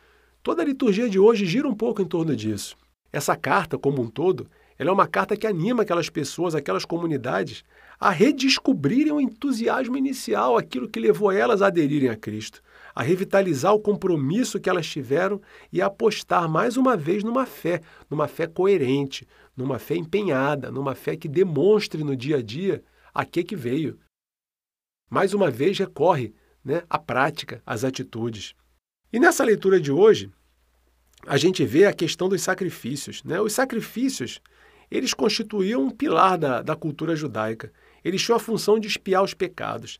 Toda 0.44 0.62
a 0.62 0.66
liturgia 0.66 1.10
de 1.10 1.20
hoje 1.20 1.46
gira 1.46 1.68
um 1.68 1.76
pouco 1.76 2.02
em 2.02 2.06
torno 2.06 2.36
disso. 2.36 2.76
Essa 3.14 3.36
carta, 3.36 3.78
como 3.78 4.02
um 4.02 4.08
todo, 4.08 4.48
Ela 4.82 4.89
é 4.89 4.94
uma 4.94 5.06
carta 5.06 5.38
que 5.38 5.46
anima 5.46 5.84
aquelas 5.84 6.10
pessoas, 6.10 6.56
aquelas 6.56 6.86
comunidades, 6.86 7.63
a 8.00 8.10
redescobrirem 8.10 9.13
o 9.13 9.22
entusiasmo 9.22 9.96
inicial, 9.96 10.58
aquilo 10.58 10.89
que 10.89 11.00
levou 11.00 11.32
elas 11.32 11.62
a 11.62 11.67
aderirem 11.67 12.10
a 12.10 12.15
Cristo, 12.15 12.63
a 12.96 13.04
revitalizar 13.04 13.76
o 13.76 13.80
compromisso 13.80 14.60
que 14.60 14.67
elas 14.67 14.88
tiveram 14.88 15.39
e 15.72 15.84
a 15.84 15.86
apostar 15.86 16.50
mais 16.50 16.78
uma 16.78 16.98
vez 16.98 17.24
numa 17.24 17.46
fé, 17.46 17.80
numa 18.10 18.28
fé 18.28 18.48
coerente, 18.48 19.28
numa 19.56 19.78
fé 19.78 19.96
empenhada, 19.96 20.72
numa 20.72 20.96
fé 20.96 21.15
que 21.15 21.28
demonstre 21.28 22.04
no 22.04 22.15
dia 22.15 22.38
a 22.38 22.41
dia 22.41 22.84
a 23.13 23.24
que 23.24 23.44
que 23.44 23.56
veio. 23.56 24.00
Mais 25.12 25.36
uma 25.36 25.52
vez 25.52 25.78
recorre 25.78 26.34
né, 26.65 26.82
à 26.89 26.98
prática, 26.98 27.62
às 27.67 27.84
atitudes. 27.84 28.56
E 29.13 29.20
nessa 29.20 29.44
leitura 29.44 29.80
de 29.80 29.91
hoje, 29.91 30.32
a 31.28 31.38
gente 31.38 31.63
vê 31.63 31.86
a 31.86 31.94
questão 31.94 32.28
dos 32.28 32.41
sacrifícios. 32.41 33.24
Né? 33.24 33.39
Os 33.39 33.54
sacrifícios 33.54 34.41
eles 34.92 35.14
constituíam 35.14 35.84
um 35.84 35.90
pilar 35.90 36.38
da, 36.38 36.62
da 36.62 36.76
cultura 36.76 37.16
judaica. 37.16 37.72
Eles 38.04 38.22
tinham 38.22 38.36
a 38.36 38.40
função 38.40 38.78
de 38.78 38.88
espiar 38.88 39.24
os 39.24 39.34
pecados. 39.34 40.00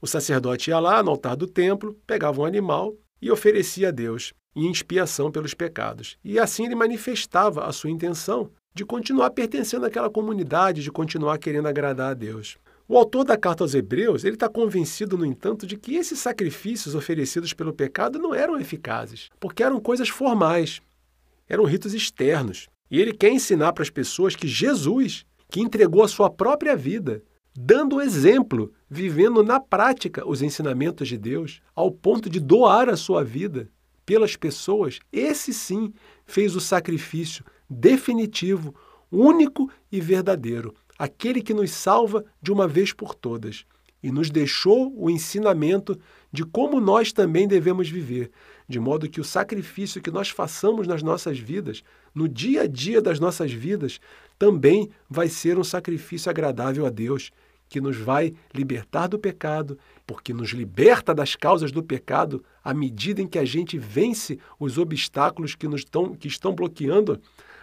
O 0.00 0.06
sacerdote 0.06 0.70
ia 0.70 0.78
lá 0.78 1.02
no 1.02 1.10
altar 1.10 1.36
do 1.36 1.48
templo, 1.48 1.98
pegava 2.06 2.40
um 2.40 2.44
animal 2.44 2.94
e 3.20 3.30
oferecia 3.30 3.88
a 3.88 3.90
Deus 3.90 4.32
em 4.54 4.70
expiação 4.70 5.30
pelos 5.30 5.54
pecados. 5.54 6.16
E 6.24 6.38
assim 6.38 6.66
ele 6.66 6.74
manifestava 6.76 7.64
a 7.64 7.72
sua 7.72 7.90
intenção 7.90 8.50
de 8.72 8.84
continuar 8.84 9.30
pertencendo 9.30 9.86
àquela 9.86 10.08
comunidade, 10.08 10.82
de 10.82 10.92
continuar 10.92 11.38
querendo 11.38 11.66
agradar 11.66 12.12
a 12.12 12.14
Deus. 12.14 12.56
O 12.86 12.96
autor 12.96 13.24
da 13.24 13.36
carta 13.36 13.64
aos 13.64 13.74
Hebreus 13.74 14.24
ele 14.24 14.36
está 14.36 14.48
convencido, 14.48 15.18
no 15.18 15.26
entanto, 15.26 15.66
de 15.66 15.76
que 15.76 15.96
esses 15.96 16.20
sacrifícios 16.20 16.94
oferecidos 16.94 17.52
pelo 17.52 17.72
pecado 17.72 18.18
não 18.18 18.34
eram 18.34 18.58
eficazes, 18.58 19.28
porque 19.38 19.62
eram 19.62 19.80
coisas 19.80 20.08
formais, 20.08 20.80
eram 21.48 21.64
ritos 21.64 21.92
externos. 21.92 22.66
E 22.90 23.00
ele 23.00 23.12
quer 23.12 23.30
ensinar 23.30 23.72
para 23.72 23.82
as 23.82 23.90
pessoas 23.90 24.34
que 24.34 24.48
Jesus, 24.48 25.24
que 25.50 25.60
entregou 25.60 26.02
a 26.02 26.08
sua 26.08 26.30
própria 26.30 26.76
vida, 26.76 27.22
dando 27.56 28.00
exemplo, 28.00 28.72
vivendo 28.88 29.42
na 29.42 29.58
prática 29.58 30.26
os 30.26 30.42
ensinamentos 30.42 31.08
de 31.08 31.18
Deus, 31.18 31.60
ao 31.74 31.90
ponto 31.90 32.30
de 32.30 32.40
doar 32.40 32.88
a 32.88 32.96
sua 32.96 33.24
vida 33.24 33.68
pelas 34.06 34.36
pessoas, 34.36 35.00
esse 35.12 35.52
sim 35.52 35.92
fez 36.24 36.56
o 36.56 36.60
sacrifício 36.60 37.44
definitivo, 37.68 38.74
único 39.10 39.70
e 39.90 40.00
verdadeiro, 40.00 40.74
aquele 40.98 41.42
que 41.42 41.52
nos 41.52 41.70
salva 41.70 42.24
de 42.40 42.52
uma 42.52 42.66
vez 42.66 42.92
por 42.92 43.14
todas 43.14 43.66
e 44.02 44.10
nos 44.10 44.30
deixou 44.30 44.92
o 44.96 45.10
ensinamento 45.10 45.98
de 46.32 46.44
como 46.44 46.80
nós 46.80 47.12
também 47.12 47.48
devemos 47.48 47.88
viver, 47.88 48.30
de 48.68 48.78
modo 48.78 49.08
que 49.08 49.20
o 49.20 49.24
sacrifício 49.24 50.00
que 50.00 50.10
nós 50.10 50.28
façamos 50.28 50.86
nas 50.86 51.02
nossas 51.02 51.38
vidas, 51.38 51.82
no 52.18 52.28
dia 52.28 52.62
a 52.62 52.66
dia 52.66 53.00
das 53.00 53.20
nossas 53.20 53.52
vidas, 53.52 54.00
também 54.36 54.90
vai 55.08 55.28
ser 55.28 55.56
um 55.56 55.62
sacrifício 55.62 56.28
agradável 56.28 56.84
a 56.84 56.90
Deus, 56.90 57.30
que 57.68 57.80
nos 57.80 57.96
vai 57.96 58.34
libertar 58.52 59.06
do 59.06 59.20
pecado, 59.20 59.78
porque 60.04 60.34
nos 60.34 60.50
liberta 60.50 61.14
das 61.14 61.36
causas 61.36 61.70
do 61.70 61.80
pecado 61.80 62.42
à 62.64 62.74
medida 62.74 63.22
em 63.22 63.26
que 63.28 63.38
a 63.38 63.44
gente 63.44 63.78
vence 63.78 64.36
os 64.58 64.78
obstáculos 64.78 65.54
que, 65.54 65.68
nos 65.68 65.84
tão, 65.84 66.12
que 66.12 66.26
estão 66.26 66.52
bloqueando 66.52 67.20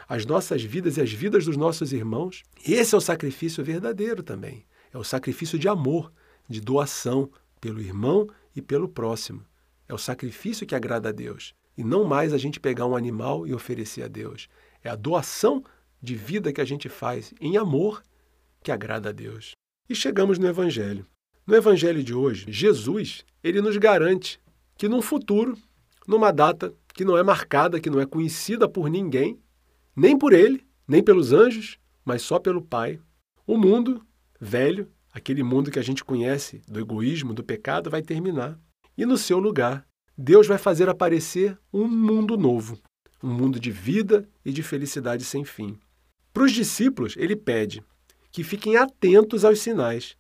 as 0.08 0.26
nossas 0.26 0.64
vidas 0.64 0.96
e 0.96 1.02
as 1.02 1.12
vidas 1.12 1.44
dos 1.44 1.58
nossos 1.58 1.92
irmãos. 1.92 2.44
Esse 2.66 2.96
é 2.96 2.98
o 2.98 3.02
sacrifício 3.02 3.62
verdadeiro 3.62 4.24
também. 4.24 4.64
É 4.94 4.98
o 4.98 5.04
sacrifício 5.04 5.60
de 5.60 5.68
amor, 5.68 6.14
de 6.48 6.62
doação 6.62 7.30
pelo 7.60 7.82
irmão 7.82 8.26
e 8.56 8.62
pelo 8.62 8.88
próximo. 8.88 9.44
É 9.90 9.94
o 9.94 9.98
sacrifício 9.98 10.66
que 10.66 10.76
agrada 10.76 11.10
a 11.10 11.12
Deus. 11.12 11.54
E 11.78 11.84
não 11.84 12.04
mais 12.04 12.34
a 12.34 12.38
gente 12.38 12.60
pegar 12.60 12.86
um 12.86 12.96
animal 12.96 13.46
e 13.46 13.54
oferecer 13.54 14.04
a 14.04 14.08
Deus. 14.08 14.48
É 14.84 14.90
a 14.90 14.96
doação 14.96 15.64
de 16.02 16.16
vida 16.16 16.54
que 16.54 16.62
a 16.62 16.66
gente 16.66 16.88
faz 16.88 17.34
em 17.40 17.58
amor 17.58 18.04
que 18.64 18.72
agrada 18.72 19.10
a 19.10 19.12
Deus. 19.12 19.52
E 19.90 19.96
chegamos 19.96 20.40
no 20.40 20.48
Evangelho. 20.48 21.06
No 21.46 21.56
Evangelho 21.56 22.04
de 22.04 22.14
hoje, 22.14 22.46
Jesus 22.48 23.24
ele 23.44 23.62
nos 23.62 23.78
garante 23.78 24.40
que 24.78 24.90
num 24.90 25.02
futuro, 25.02 25.58
numa 26.08 26.32
data 26.32 26.74
que 26.94 27.06
não 27.06 27.18
é 27.18 27.24
marcada, 27.24 27.80
que 27.80 27.90
não 27.90 28.00
é 28.00 28.06
conhecida 28.06 28.68
por 28.68 28.90
ninguém, 28.90 29.40
nem 29.96 30.18
por 30.18 30.34
ele, 30.34 30.66
nem 30.88 31.04
pelos 31.04 31.32
anjos, 31.32 31.78
mas 32.04 32.22
só 32.22 32.40
pelo 32.40 32.62
Pai, 32.62 33.00
o 33.46 33.58
mundo 33.58 34.06
velho, 34.40 34.90
aquele 35.14 35.44
mundo 35.44 35.70
que 35.70 35.80
a 35.80 35.84
gente 35.84 36.04
conhece 36.04 36.62
do 36.68 36.80
egoísmo, 36.80 37.34
do 37.34 37.44
pecado, 37.44 37.90
vai 37.90 38.02
terminar. 38.02 38.60
E 38.98 39.06
no 39.06 39.18
seu 39.18 39.40
lugar, 39.40 39.86
Deus 40.18 40.48
vai 40.48 40.58
fazer 40.58 40.88
aparecer 40.88 41.58
um 41.74 41.88
mundo 41.88 42.38
novo, 42.38 42.80
um 43.22 43.34
mundo 43.34 43.60
de 43.60 43.72
vida 43.72 44.28
e 44.44 44.52
de 44.52 44.64
felicidade 44.64 45.24
sem 45.24 45.44
fim. 45.44 45.78
Para 46.34 46.44
os 46.44 46.52
discípulos, 46.52 47.16
ele 47.18 47.36
pede 47.36 47.84
que 48.32 48.44
fiquem 48.44 48.76
atentos 48.76 49.46
aos 49.46 49.60
sinais, 49.60 50.16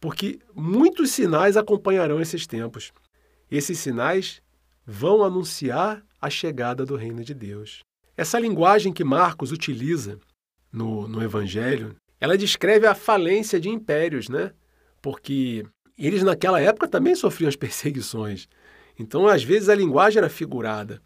porque 0.00 0.38
muitos 0.54 1.10
sinais 1.10 1.56
acompanharão 1.56 2.20
esses 2.20 2.46
tempos. 2.46 2.92
Esses 3.50 3.78
sinais 3.78 4.40
vão 4.86 5.22
anunciar 5.22 6.04
a 6.20 6.28
chegada 6.28 6.84
do 6.84 6.96
reino 6.96 7.24
de 7.24 7.34
Deus. 7.34 7.80
Essa 8.16 8.38
linguagem 8.38 8.92
que 8.92 9.04
Marcos 9.04 9.52
utiliza 9.52 10.18
no, 10.72 11.08
no 11.08 11.22
Evangelho, 11.22 11.96
ela 12.20 12.36
descreve 12.36 12.86
a 12.86 12.94
falência 12.94 13.58
de 13.58 13.68
impérios, 13.68 14.28
né? 14.28 14.52
Porque 15.00 15.64
eles 15.96 16.22
naquela 16.22 16.60
época 16.60 16.88
também 16.88 17.14
sofriam 17.14 17.48
as 17.48 17.56
perseguições. 17.56 18.48
Então, 18.98 19.26
às 19.26 19.42
vezes, 19.42 19.68
a 19.68 19.74
linguagem 19.74 20.18
era 20.18 20.28
figurada. 20.28 21.00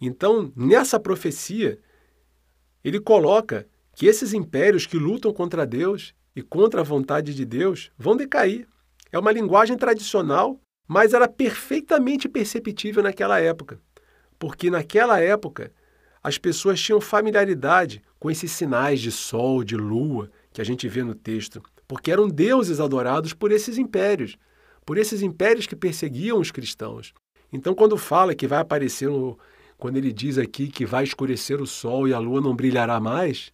Então, 0.00 0.52
nessa 0.54 1.00
profecia, 1.00 1.78
ele 2.84 3.00
coloca 3.00 3.66
que 3.94 4.06
esses 4.06 4.32
impérios 4.32 4.86
que 4.86 4.96
lutam 4.96 5.32
contra 5.32 5.66
Deus 5.66 6.14
e 6.34 6.42
contra 6.42 6.80
a 6.80 6.84
vontade 6.84 7.34
de 7.34 7.44
Deus 7.44 7.90
vão 7.98 8.16
decair. 8.16 8.68
É 9.10 9.18
uma 9.18 9.32
linguagem 9.32 9.76
tradicional, 9.76 10.60
mas 10.86 11.14
era 11.14 11.26
perfeitamente 11.26 12.28
perceptível 12.28 13.02
naquela 13.02 13.40
época. 13.40 13.80
Porque 14.38 14.70
naquela 14.70 15.18
época, 15.18 15.72
as 16.22 16.36
pessoas 16.36 16.80
tinham 16.80 17.00
familiaridade 17.00 18.02
com 18.18 18.30
esses 18.30 18.52
sinais 18.52 19.00
de 19.00 19.10
sol, 19.10 19.64
de 19.64 19.76
lua, 19.76 20.30
que 20.52 20.60
a 20.60 20.64
gente 20.64 20.86
vê 20.86 21.02
no 21.02 21.14
texto 21.14 21.62
porque 21.88 22.10
eram 22.10 22.28
deuses 22.28 22.80
adorados 22.80 23.32
por 23.32 23.52
esses 23.52 23.78
impérios, 23.78 24.36
por 24.86 24.96
esses 24.96 25.20
impérios 25.20 25.66
que 25.66 25.74
perseguiam 25.74 26.38
os 26.38 26.52
cristãos. 26.52 27.12
Então, 27.52 27.74
quando 27.74 27.98
fala 27.98 28.34
que 28.34 28.46
vai 28.46 28.60
aparecer, 28.60 29.08
no, 29.10 29.36
quando 29.76 29.96
ele 29.96 30.12
diz 30.12 30.38
aqui 30.38 30.68
que 30.68 30.86
vai 30.86 31.02
escurecer 31.02 31.60
o 31.60 31.66
sol 31.66 32.06
e 32.06 32.14
a 32.14 32.18
lua 32.18 32.40
não 32.40 32.54
brilhará 32.54 33.00
mais, 33.00 33.52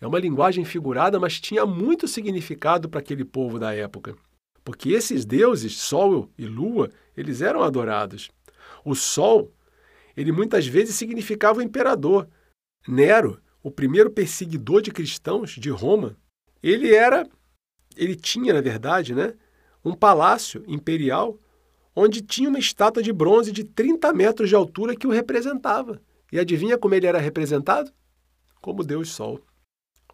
é 0.00 0.06
uma 0.06 0.18
linguagem 0.18 0.64
figurada, 0.64 1.18
mas 1.20 1.40
tinha 1.40 1.64
muito 1.64 2.08
significado 2.08 2.88
para 2.88 2.98
aquele 2.98 3.24
povo 3.24 3.58
da 3.58 3.72
época. 3.72 4.16
Porque 4.64 4.90
esses 4.90 5.24
deuses, 5.24 5.76
sol 5.76 6.28
e 6.36 6.44
lua, 6.44 6.90
eles 7.16 7.40
eram 7.40 7.62
adorados. 7.62 8.30
O 8.84 8.94
sol, 8.94 9.52
ele 10.16 10.32
muitas 10.32 10.66
vezes 10.66 10.96
significava 10.96 11.60
o 11.60 11.62
imperador. 11.62 12.28
Nero, 12.86 13.40
o 13.62 13.70
primeiro 13.70 14.10
perseguidor 14.10 14.82
de 14.82 14.90
cristãos 14.90 15.52
de 15.52 15.70
Roma, 15.70 16.16
ele 16.62 16.94
era 16.94 17.28
ele 17.96 18.16
tinha, 18.16 18.52
na 18.52 18.60
verdade, 18.60 19.14
né, 19.14 19.34
um 19.84 19.94
palácio 19.94 20.64
imperial 20.66 21.38
onde 21.94 22.20
tinha 22.20 22.48
uma 22.48 22.58
estátua 22.58 23.02
de 23.02 23.12
bronze 23.12 23.52
de 23.52 23.62
30 23.62 24.12
metros 24.12 24.48
de 24.48 24.54
altura 24.54 24.96
que 24.96 25.06
o 25.06 25.10
representava. 25.10 26.00
E 26.32 26.38
adivinha 26.38 26.76
como 26.76 26.94
ele 26.94 27.06
era 27.06 27.18
representado? 27.18 27.92
Como 28.60 28.82
Deus 28.82 29.10
Sol. 29.10 29.40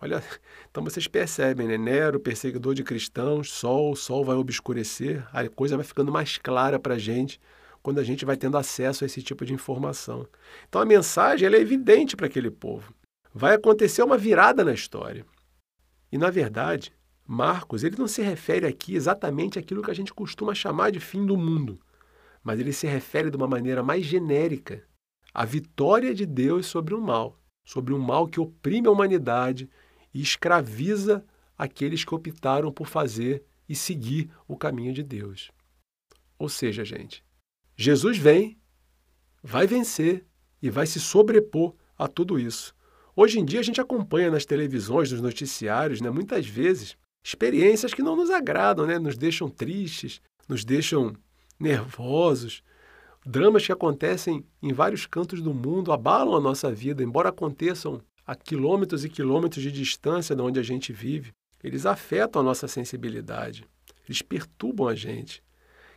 Olha, 0.02 0.22
então 0.70 0.82
vocês 0.82 1.06
percebem, 1.06 1.68
né? 1.68 1.78
Nero, 1.78 2.20
perseguidor 2.20 2.74
de 2.74 2.82
cristãos, 2.82 3.50
Sol, 3.50 3.94
Sol 3.94 4.24
vai 4.24 4.36
obscurecer, 4.36 5.26
a 5.32 5.48
coisa 5.48 5.76
vai 5.76 5.84
ficando 5.84 6.12
mais 6.12 6.36
clara 6.36 6.78
para 6.78 6.94
a 6.94 6.98
gente 6.98 7.40
quando 7.82 7.98
a 7.98 8.04
gente 8.04 8.24
vai 8.24 8.36
tendo 8.36 8.58
acesso 8.58 9.04
a 9.04 9.06
esse 9.06 9.22
tipo 9.22 9.44
de 9.44 9.54
informação. 9.54 10.26
Então 10.68 10.80
a 10.80 10.84
mensagem 10.84 11.48
é 11.48 11.52
evidente 11.58 12.16
para 12.16 12.26
aquele 12.26 12.50
povo. 12.50 12.94
Vai 13.32 13.54
acontecer 13.54 14.02
uma 14.02 14.18
virada 14.18 14.64
na 14.64 14.72
história. 14.72 15.24
E 16.12 16.18
na 16.18 16.30
verdade, 16.30 16.92
Marcos, 17.32 17.84
ele 17.84 17.96
não 17.96 18.08
se 18.08 18.20
refere 18.22 18.66
aqui 18.66 18.96
exatamente 18.96 19.56
àquilo 19.56 19.84
que 19.84 19.90
a 19.92 19.94
gente 19.94 20.12
costuma 20.12 20.52
chamar 20.52 20.90
de 20.90 20.98
fim 20.98 21.24
do 21.24 21.36
mundo, 21.36 21.80
mas 22.42 22.58
ele 22.58 22.72
se 22.72 22.88
refere 22.88 23.30
de 23.30 23.36
uma 23.36 23.46
maneira 23.46 23.84
mais 23.84 24.04
genérica 24.04 24.84
à 25.32 25.44
vitória 25.44 26.12
de 26.12 26.26
Deus 26.26 26.66
sobre 26.66 26.92
o 26.92 27.00
mal, 27.00 27.40
sobre 27.64 27.94
um 27.94 28.00
mal 28.00 28.26
que 28.26 28.40
oprime 28.40 28.88
a 28.88 28.90
humanidade 28.90 29.70
e 30.12 30.20
escraviza 30.20 31.24
aqueles 31.56 32.04
que 32.04 32.12
optaram 32.12 32.72
por 32.72 32.88
fazer 32.88 33.44
e 33.68 33.76
seguir 33.76 34.28
o 34.48 34.56
caminho 34.56 34.92
de 34.92 35.04
Deus. 35.04 35.52
Ou 36.36 36.48
seja, 36.48 36.84
gente, 36.84 37.24
Jesus 37.76 38.18
vem, 38.18 38.58
vai 39.40 39.68
vencer 39.68 40.26
e 40.60 40.68
vai 40.68 40.84
se 40.84 40.98
sobrepor 40.98 41.76
a 41.96 42.08
tudo 42.08 42.40
isso. 42.40 42.74
Hoje 43.14 43.38
em 43.38 43.44
dia 43.44 43.60
a 43.60 43.62
gente 43.62 43.80
acompanha 43.80 44.32
nas 44.32 44.44
televisões, 44.44 45.12
nos 45.12 45.20
noticiários, 45.20 46.00
né, 46.00 46.10
muitas 46.10 46.44
vezes, 46.44 46.98
experiências 47.22 47.94
que 47.94 48.02
não 48.02 48.16
nos 48.16 48.30
agradam, 48.30 48.86
né? 48.86 48.98
nos 48.98 49.16
deixam 49.16 49.48
tristes, 49.48 50.20
nos 50.48 50.64
deixam 50.64 51.14
nervosos. 51.58 52.62
Dramas 53.24 53.66
que 53.66 53.72
acontecem 53.72 54.44
em 54.62 54.72
vários 54.72 55.06
cantos 55.06 55.42
do 55.42 55.52
mundo 55.52 55.92
abalam 55.92 56.34
a 56.34 56.40
nossa 56.40 56.72
vida, 56.72 57.02
embora 57.02 57.28
aconteçam 57.28 58.00
a 58.26 58.34
quilômetros 58.34 59.04
e 59.04 59.08
quilômetros 59.08 59.62
de 59.62 59.70
distância 59.70 60.34
de 60.34 60.42
onde 60.42 60.58
a 60.58 60.62
gente 60.62 60.92
vive, 60.92 61.32
eles 61.62 61.84
afetam 61.84 62.40
a 62.40 62.44
nossa 62.44 62.66
sensibilidade, 62.66 63.66
eles 64.06 64.22
perturbam 64.22 64.88
a 64.88 64.94
gente. 64.94 65.42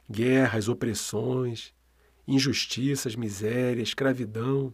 Guerras, 0.10 0.68
opressões, 0.68 1.74
injustiças, 2.28 3.16
miséria, 3.16 3.82
escravidão. 3.82 4.74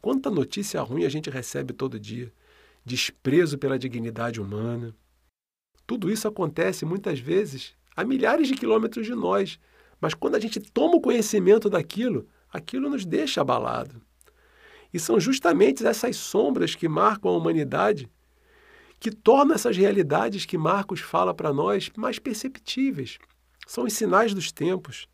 Quanta 0.00 0.30
notícia 0.30 0.82
ruim 0.82 1.04
a 1.04 1.08
gente 1.08 1.30
recebe 1.30 1.72
todo 1.72 1.98
dia. 1.98 2.32
Desprezo 2.84 3.56
pela 3.56 3.78
dignidade 3.78 4.40
humana. 4.40 4.94
Tudo 5.90 6.08
isso 6.08 6.28
acontece 6.28 6.84
muitas 6.84 7.18
vezes 7.18 7.74
a 7.96 8.04
milhares 8.04 8.46
de 8.46 8.54
quilômetros 8.54 9.04
de 9.04 9.12
nós, 9.12 9.58
mas 10.00 10.14
quando 10.14 10.36
a 10.36 10.38
gente 10.38 10.60
toma 10.60 10.94
o 10.94 11.00
conhecimento 11.00 11.68
daquilo, 11.68 12.28
aquilo 12.48 12.88
nos 12.88 13.04
deixa 13.04 13.40
abalado. 13.40 14.00
E 14.94 15.00
são 15.00 15.18
justamente 15.18 15.84
essas 15.84 16.16
sombras 16.16 16.76
que 16.76 16.86
marcam 16.88 17.32
a 17.32 17.36
humanidade 17.36 18.08
que 19.00 19.10
tornam 19.10 19.52
essas 19.52 19.76
realidades 19.76 20.46
que 20.46 20.56
Marcos 20.56 21.00
fala 21.00 21.34
para 21.34 21.52
nós 21.52 21.90
mais 21.96 22.20
perceptíveis. 22.20 23.18
São 23.66 23.82
os 23.82 23.92
sinais 23.92 24.32
dos 24.32 24.52
tempos. 24.52 25.08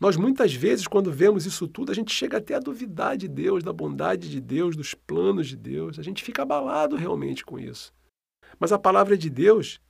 Nós 0.00 0.16
muitas 0.16 0.52
vezes, 0.52 0.88
quando 0.88 1.12
vemos 1.12 1.46
isso 1.46 1.68
tudo, 1.68 1.92
a 1.92 1.94
gente 1.94 2.12
chega 2.12 2.38
até 2.38 2.56
a 2.56 2.58
duvidar 2.58 3.16
de 3.16 3.28
Deus, 3.28 3.62
da 3.62 3.72
bondade 3.72 4.28
de 4.28 4.40
Deus, 4.40 4.74
dos 4.74 4.94
planos 4.94 5.46
de 5.46 5.56
Deus. 5.56 5.96
A 5.96 6.02
gente 6.02 6.24
fica 6.24 6.42
abalado 6.42 6.96
realmente 6.96 7.44
com 7.44 7.56
isso. 7.56 7.92
Mas 8.58 8.72
a 8.72 8.78
palavra 8.80 9.16
de 9.16 9.30
Deus, 9.30 9.80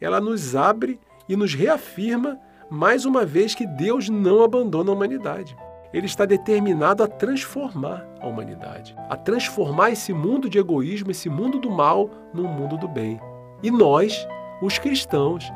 ela 0.00 0.20
nos 0.20 0.56
abre 0.56 0.98
e 1.28 1.36
nos 1.36 1.54
reafirma 1.54 2.38
mais 2.70 3.04
uma 3.04 3.26
vez 3.26 3.54
que 3.54 3.66
Deus 3.66 4.08
não 4.08 4.42
abandona 4.42 4.90
a 4.90 4.94
humanidade. 4.94 5.56
Ele 5.92 6.06
está 6.06 6.24
determinado 6.24 7.02
a 7.02 7.08
transformar 7.08 8.06
a 8.20 8.26
humanidade, 8.26 8.94
a 9.08 9.16
transformar 9.16 9.90
esse 9.90 10.12
mundo 10.12 10.48
de 10.48 10.58
egoísmo, 10.58 11.10
esse 11.10 11.28
mundo 11.28 11.58
do 11.58 11.68
mal, 11.68 12.08
num 12.32 12.46
mundo 12.46 12.76
do 12.78 12.86
bem. 12.86 13.20
E 13.60 13.70
nós, 13.70 14.26
os 14.62 14.78
cristãos, 14.78 15.50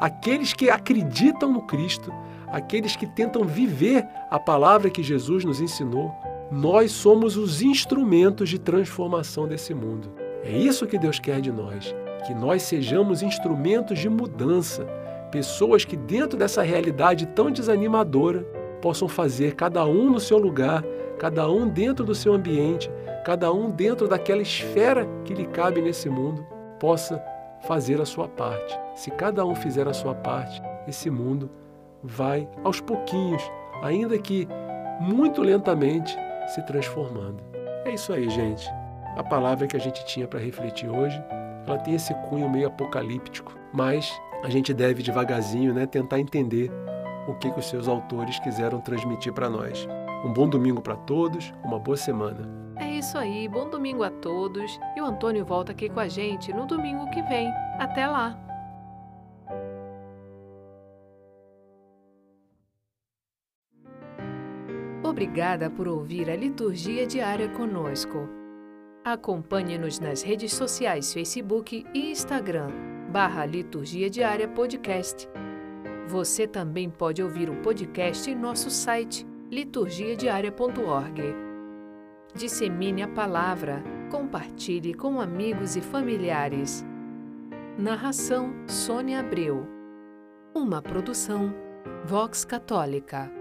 aqueles 0.00 0.52
que 0.52 0.70
acreditam 0.70 1.52
no 1.52 1.62
Cristo, 1.62 2.12
aqueles 2.46 2.94
que 2.94 3.06
tentam 3.06 3.44
viver 3.44 4.06
a 4.30 4.38
palavra 4.38 4.90
que 4.90 5.02
Jesus 5.02 5.44
nos 5.44 5.60
ensinou, 5.60 6.14
nós 6.50 6.92
somos 6.92 7.36
os 7.36 7.60
instrumentos 7.60 8.48
de 8.48 8.58
transformação 8.58 9.46
desse 9.46 9.74
mundo. 9.74 10.12
É 10.44 10.56
isso 10.56 10.86
que 10.86 10.98
Deus 10.98 11.18
quer 11.18 11.40
de 11.40 11.52
nós, 11.52 11.94
que 12.20 12.34
nós 12.34 12.62
sejamos 12.62 13.22
instrumentos 13.22 13.98
de 13.98 14.08
mudança, 14.08 14.84
pessoas 15.30 15.84
que 15.84 15.96
dentro 15.96 16.38
dessa 16.38 16.62
realidade 16.62 17.26
tão 17.26 17.50
desanimadora 17.50 18.42
possam 18.80 19.08
fazer 19.08 19.54
cada 19.54 19.84
um 19.84 20.10
no 20.10 20.20
seu 20.20 20.38
lugar, 20.38 20.82
cada 21.18 21.48
um 21.50 21.68
dentro 21.68 22.04
do 22.04 22.14
seu 22.14 22.32
ambiente, 22.32 22.90
cada 23.24 23.52
um 23.52 23.70
dentro 23.70 24.08
daquela 24.08 24.42
esfera 24.42 25.06
que 25.24 25.34
lhe 25.34 25.46
cabe 25.46 25.82
nesse 25.82 26.08
mundo, 26.08 26.44
possa 26.78 27.22
fazer 27.62 28.00
a 28.00 28.06
sua 28.06 28.26
parte. 28.26 28.78
Se 28.94 29.10
cada 29.10 29.44
um 29.44 29.54
fizer 29.54 29.86
a 29.86 29.92
sua 29.92 30.14
parte, 30.14 30.60
esse 30.88 31.10
mundo 31.10 31.50
vai 32.02 32.48
aos 32.64 32.80
pouquinhos, 32.80 33.42
ainda 33.82 34.18
que 34.18 34.48
muito 35.00 35.42
lentamente, 35.42 36.16
se 36.48 36.62
transformando. 36.62 37.42
É 37.84 37.92
isso 37.92 38.12
aí, 38.12 38.28
gente. 38.28 38.68
A 39.16 39.22
palavra 39.22 39.66
que 39.66 39.76
a 39.76 39.80
gente 39.80 40.04
tinha 40.04 40.26
para 40.26 40.40
refletir 40.40 40.88
hoje, 40.88 41.22
ela 41.66 41.78
tem 41.78 41.94
esse 41.94 42.14
cunho 42.28 42.48
meio 42.48 42.68
apocalíptico, 42.68 43.54
mas 43.72 44.10
a 44.42 44.50
gente 44.50 44.72
deve 44.72 45.02
devagarzinho, 45.02 45.74
né, 45.74 45.86
tentar 45.86 46.18
entender 46.18 46.70
o 47.28 47.34
que, 47.34 47.50
que 47.50 47.58
os 47.58 47.68
seus 47.68 47.88
autores 47.88 48.38
quiseram 48.40 48.80
transmitir 48.80 49.32
para 49.32 49.50
nós. 49.50 49.86
Um 50.24 50.32
bom 50.32 50.48
domingo 50.48 50.80
para 50.80 50.96
todos, 50.96 51.52
uma 51.64 51.78
boa 51.78 51.96
semana. 51.96 52.48
É 52.76 52.88
isso 52.88 53.16
aí, 53.18 53.46
bom 53.48 53.68
domingo 53.68 54.02
a 54.02 54.10
todos. 54.10 54.78
E 54.96 55.00
o 55.00 55.04
Antônio 55.04 55.44
volta 55.44 55.72
aqui 55.72 55.88
com 55.88 56.00
a 56.00 56.08
gente 56.08 56.52
no 56.52 56.66
domingo 56.66 57.08
que 57.10 57.22
vem. 57.22 57.50
Até 57.78 58.06
lá! 58.06 58.38
Obrigada 65.02 65.68
por 65.68 65.88
ouvir 65.88 66.30
a 66.30 66.36
liturgia 66.36 67.06
diária 67.06 67.48
conosco. 67.48 68.39
Acompanhe-nos 69.04 69.98
nas 69.98 70.20
redes 70.20 70.52
sociais 70.52 71.12
Facebook 71.12 71.86
e 71.94 72.10
Instagram, 72.10 72.68
barra 73.10 73.46
Liturgia 73.46 74.10
Diária 74.10 74.46
Podcast. 74.46 75.26
Você 76.06 76.46
também 76.46 76.90
pode 76.90 77.22
ouvir 77.22 77.48
o 77.48 77.56
podcast 77.62 78.30
em 78.30 78.34
nosso 78.34 78.70
site 78.70 79.26
liturgiadiaria.org. 79.50 81.22
Dissemine 82.34 83.02
a 83.02 83.08
palavra, 83.08 83.82
compartilhe 84.10 84.92
com 84.92 85.18
amigos 85.18 85.76
e 85.76 85.80
familiares. 85.80 86.84
Narração 87.78 88.52
Sônia 88.66 89.20
Abreu. 89.20 89.66
Uma 90.54 90.82
produção 90.82 91.54
Vox 92.04 92.44
Católica. 92.44 93.39